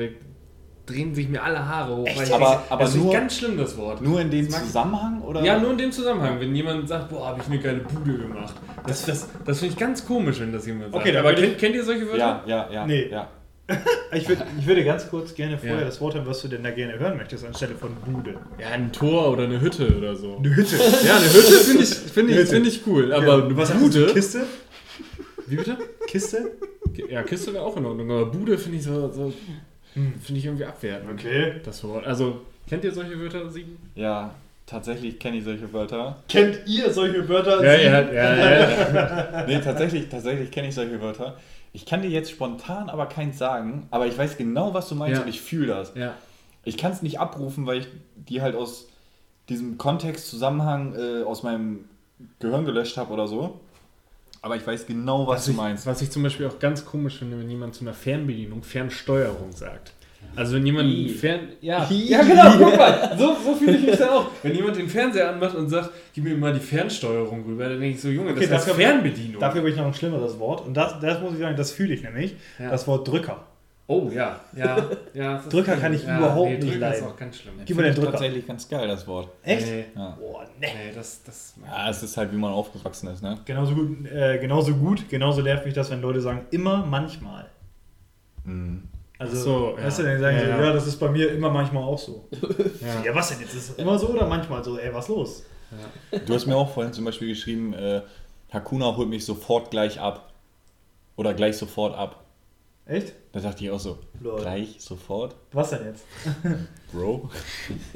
[0.85, 2.07] drehen sich mir alle Haare hoch.
[2.15, 4.01] weil ich- Aber- aber das ist nur- ganz schlimm, das Wort.
[4.01, 5.21] Nur in dem Zusammenhang?
[5.21, 5.43] Oder?
[5.43, 8.55] Ja, nur in dem Zusammenhang, wenn jemand sagt, boah, habe ich eine geile Bude gemacht.
[8.87, 10.95] Das, das, das finde ich ganz komisch, wenn das jemand sagt.
[11.03, 12.17] Okay, da aber kennt, kennt ihr solche Wörter?
[12.17, 12.85] Ja, ja, ja.
[12.87, 13.07] Nee.
[13.11, 13.27] ja.
[14.13, 15.85] Ich, würd, ich würde ganz kurz gerne vorher Ja.
[15.85, 18.35] das Wort hören, was du denn da gerne hören möchtest, anstelle von Bude.
[18.59, 20.35] Ja, ein Tor oder eine Hütte oder so.
[20.37, 20.75] Eine Hütte.
[21.05, 23.13] Ja, eine Hütte finde ich, find ich, find ich cool.
[23.13, 23.85] Aber eine was hast du?
[23.85, 24.07] Bude.
[24.13, 24.41] Kiste?
[25.47, 25.77] Wie bitte?
[26.07, 26.51] Kiste?
[27.09, 29.31] Ja, Kiste wäre auch in Ordnung, aber Bude finde ich so, so
[29.93, 31.11] finde ich irgendwie abwertend.
[31.11, 31.55] Okay.
[31.63, 32.05] Das Wort.
[32.05, 33.77] Also, kennt ihr solche Wörter, Sieben?
[33.95, 34.33] Ja,
[34.65, 36.17] tatsächlich kenne ich solche Wörter.
[36.29, 37.63] Kennt ihr solche Wörter?
[37.63, 39.43] Ja, ja, ja, ja.
[39.47, 41.37] Nee, tatsächlich, tatsächlich kenne ich solche Wörter.
[41.73, 45.17] Ich kann dir jetzt spontan aber keins sagen, aber ich weiß genau, was du meinst
[45.19, 45.23] Ja.
[45.23, 45.93] und ich fühle das.
[45.95, 46.13] ja.
[46.63, 48.87] Ich kann es nicht abrufen, weil ich die halt aus
[49.49, 51.85] diesem Kontext, Zusammenhang äh, aus meinem
[52.39, 53.59] Gehirn gelöscht habe oder so.
[54.41, 55.85] Aber ich weiß genau, was, du ich, meinst.
[55.85, 59.93] was ich zum Beispiel auch ganz komisch finde, wenn jemand zu einer Fernbedienung Fernsteuerung sagt.
[60.35, 61.41] Also wenn jemand fern...
[61.61, 64.27] Ja, ja genau, guck mal, so, so fühle ich mich dann auch.
[64.43, 67.95] Wenn jemand den Fernseher anmacht und sagt, gib mir mal die Fernsteuerung rüber, dann denke
[67.95, 69.39] ich so, Junge, das Okay, heißt dafür- Fernbedienung.
[69.41, 70.65] Dafür habe ich noch ein schlimmeres Wort.
[70.65, 72.35] Und das, das muss ich sagen, das fühle ich nämlich.
[72.59, 72.69] Ja.
[72.69, 73.45] Das Wort Drücker.
[73.91, 75.37] Oh ja, ja, ja.
[75.49, 77.03] Drücker kann ich ja, überhaupt nee, nicht Drücker leiden.
[77.03, 77.55] ist auch ganz schlimm.
[77.65, 78.11] Gib mir den Drücker.
[78.11, 79.29] tatsächlich ganz geil, das Wort.
[79.43, 79.67] Echt?
[79.67, 80.17] Nee, Ja.
[80.19, 80.47] Boah, ne.
[80.61, 81.55] nee, das, das...
[81.65, 83.37] ja, es ist halt, wie man aufgewachsen ist, ne?
[83.43, 87.47] Genauso gut, äh, genauso gut, genauso nervt mich das, wenn Leute sagen, immer manchmal.
[88.45, 88.83] Mhm.
[89.19, 90.05] Also, so, weißt ja.
[90.05, 90.63] du, dann sagen Ja, sie, ja.
[90.65, 92.27] ja, das ist bei mir immer manchmal auch so.
[92.81, 93.03] Ja.
[93.05, 93.53] Ja, was denn jetzt?
[93.53, 94.77] Ist es immer so oder manchmal so?
[94.79, 95.43] Ey, was los?
[96.25, 98.01] Du hast mir auch vorhin zum Beispiel geschrieben, äh,
[98.51, 100.31] Hakuna holt mich sofort gleich ab.
[101.17, 102.20] Oder gleich sofort ab.
[102.91, 103.13] Echt?
[103.31, 104.41] Da dachte ich auch so, Lol.
[104.41, 105.33] gleich sofort?
[105.53, 106.03] Was denn jetzt?
[106.91, 107.29] Bro?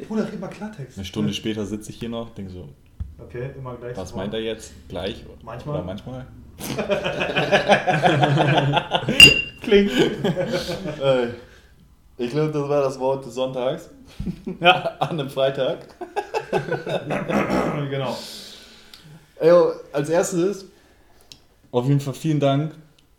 [0.08, 0.98] Bruder, red mal Klartext.
[0.98, 2.70] Eine Stunde später sitze ich hier noch, denke so,
[3.18, 3.98] Okay, immer gleich.
[3.98, 4.28] was sofort.
[4.28, 4.72] meint er jetzt?
[4.88, 5.26] Gleich?
[5.44, 5.76] Manchmal.
[5.76, 6.26] Oder manchmal?
[9.62, 9.92] Klingt.
[12.18, 13.90] Ich glaube, das war das Wort des Sonntags.
[14.62, 14.72] Ja,
[15.02, 15.80] An einem Freitag.
[17.90, 18.18] genau.
[19.38, 19.52] Ey,
[19.92, 20.64] als erstes,
[21.72, 22.74] auf jeden Fall vielen Dank,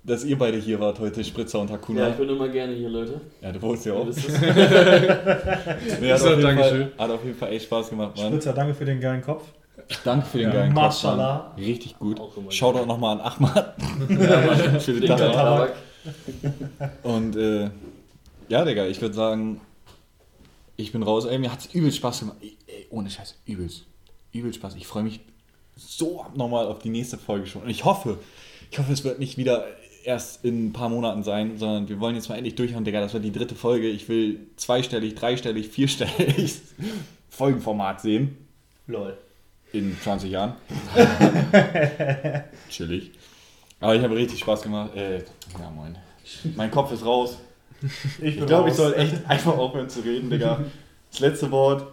[0.06, 2.02] dass ihr beide hier wart heute, Spritzer und Hakuna.
[2.02, 3.20] Ja, ich bin immer gerne hier, Leute.
[3.42, 4.06] Ja, du wohnst ja auch.
[6.00, 6.58] Nee, hat, So, auf jeden.
[6.58, 8.28] Fall, hat auf jeden Fall echt Spaß gemacht, Mann.
[8.28, 9.44] Spritzer, danke für den geilen Kopf.
[10.04, 11.52] Danke für den Ja, geilen Kopf, Mashallah.
[11.56, 11.64] Mann.
[11.64, 12.20] Richtig gut.
[12.50, 13.74] Shoutout nochmal an Ahmad
[14.08, 14.54] Ja,
[14.86, 15.32] den Dicker Tabak.
[15.34, 16.92] Tabak.
[17.02, 17.70] Und äh,
[18.48, 19.60] ja, Digga, ich würde sagen,
[20.76, 21.24] ich bin raus.
[21.24, 22.36] Ey, mir hat es übelst Spaß gemacht.
[22.40, 23.84] Ey, ey, ohne Scheiß, übelst.
[24.32, 24.76] Übelst Spaß.
[24.76, 25.20] Ich freue mich
[25.76, 27.62] so abnormal auf die nächste Folge schon.
[27.62, 28.18] Und ich hoffe,
[28.70, 29.64] ich hoffe, es wird nicht wieder
[30.06, 33.00] erst in ein paar Monaten sein, sondern wir wollen jetzt mal endlich durchhauen, Digga.
[33.00, 33.88] Das wird die dritte Folge.
[33.88, 36.60] Ich will zweistellig, dreistellig, vierstellig
[37.28, 38.36] Folgenformat sehen.
[38.86, 39.16] Lol.
[39.72, 40.54] In 20 Jahren.
[42.70, 43.10] Chillig.
[43.80, 44.94] Aber ich habe richtig Spaß gemacht.
[44.96, 45.96] Äh, ja, moin.
[46.54, 47.38] Mein Kopf ist raus.
[48.22, 50.64] Ich, Ich glaube, ich soll echt einfach aufhören zu reden, Digga.
[51.10, 51.86] Das letzte Wort.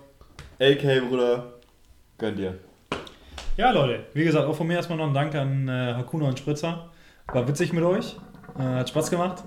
[0.59, 1.53] AK, Bruder.
[2.17, 2.57] Gönn dir.
[3.57, 6.39] Ja, Leute, wie gesagt, auch von mir erstmal noch ein Dank an äh, Hakuna und
[6.39, 6.89] Spritzer.
[7.27, 8.17] War witzig mit euch.
[8.57, 9.43] Äh, hat Spaß gemacht.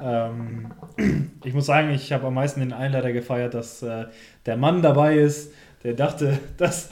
[0.00, 0.72] Ähm,
[1.44, 4.06] ich muss sagen, ich habe am meisten den Einleiter gefeiert, dass äh,
[4.46, 5.52] der Mann dabei ist,
[5.82, 6.90] der dachte, dass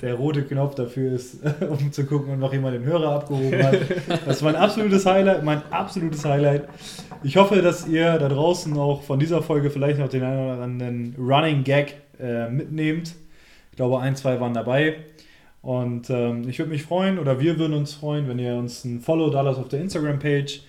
[0.00, 3.78] der rote Knopf dafür ist, um zu gucken und noch jemand den Hörer abgehoben hat.
[4.26, 6.68] Das war ein absolutes Highlight, mein absolutes Highlight.
[7.22, 10.62] Ich hoffe, dass ihr da draußen auch von dieser Folge vielleicht noch den einen oder
[10.62, 13.14] anderen Running Gag äh, mitnehmt.
[13.70, 14.96] Ich glaube, ein, zwei waren dabei.
[15.64, 19.00] Und ähm, ich würde mich freuen, oder wir würden uns freuen, wenn ihr uns ein
[19.00, 20.60] Follow da lasst auf der Instagram-Page,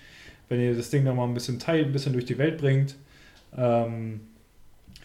[0.48, 2.96] wenn ihr das Ding nochmal ein bisschen teilt, ein bisschen durch die Welt bringt.
[3.54, 4.20] Ähm,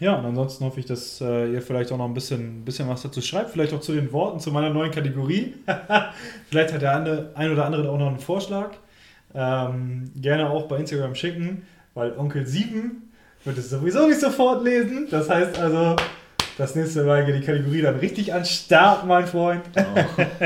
[0.00, 3.02] ja, und ansonsten hoffe ich, dass äh, ihr vielleicht auch noch ein bisschen, bisschen was
[3.02, 5.56] dazu schreibt, vielleicht auch zu den Worten zu meiner neuen Kategorie.
[6.48, 8.70] vielleicht hat der andere, ein oder andere auch noch einen Vorschlag.
[9.34, 13.10] Ähm, gerne auch bei Instagram schicken, weil Onkel 7
[13.44, 15.08] wird es sowieso nicht sofort lesen.
[15.10, 15.96] Das heißt also,
[16.58, 19.62] das nächste Mal geht die Kategorie dann richtig an Start, mein Freund.
[19.76, 19.82] Oh,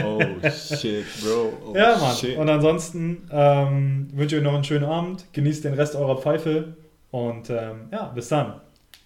[0.05, 1.53] oh shit, Bro.
[1.67, 2.15] Oh, Ja, Mann.
[2.17, 2.37] Shit.
[2.39, 5.25] Und ansonsten ähm, wünsche ich euch noch einen schönen Abend.
[5.33, 6.75] Genießt den Rest eurer Pfeife.
[7.11, 8.61] Und ähm, ja, bis dann.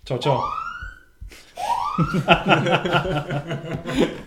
[0.05, 0.43] Ciao, ciao.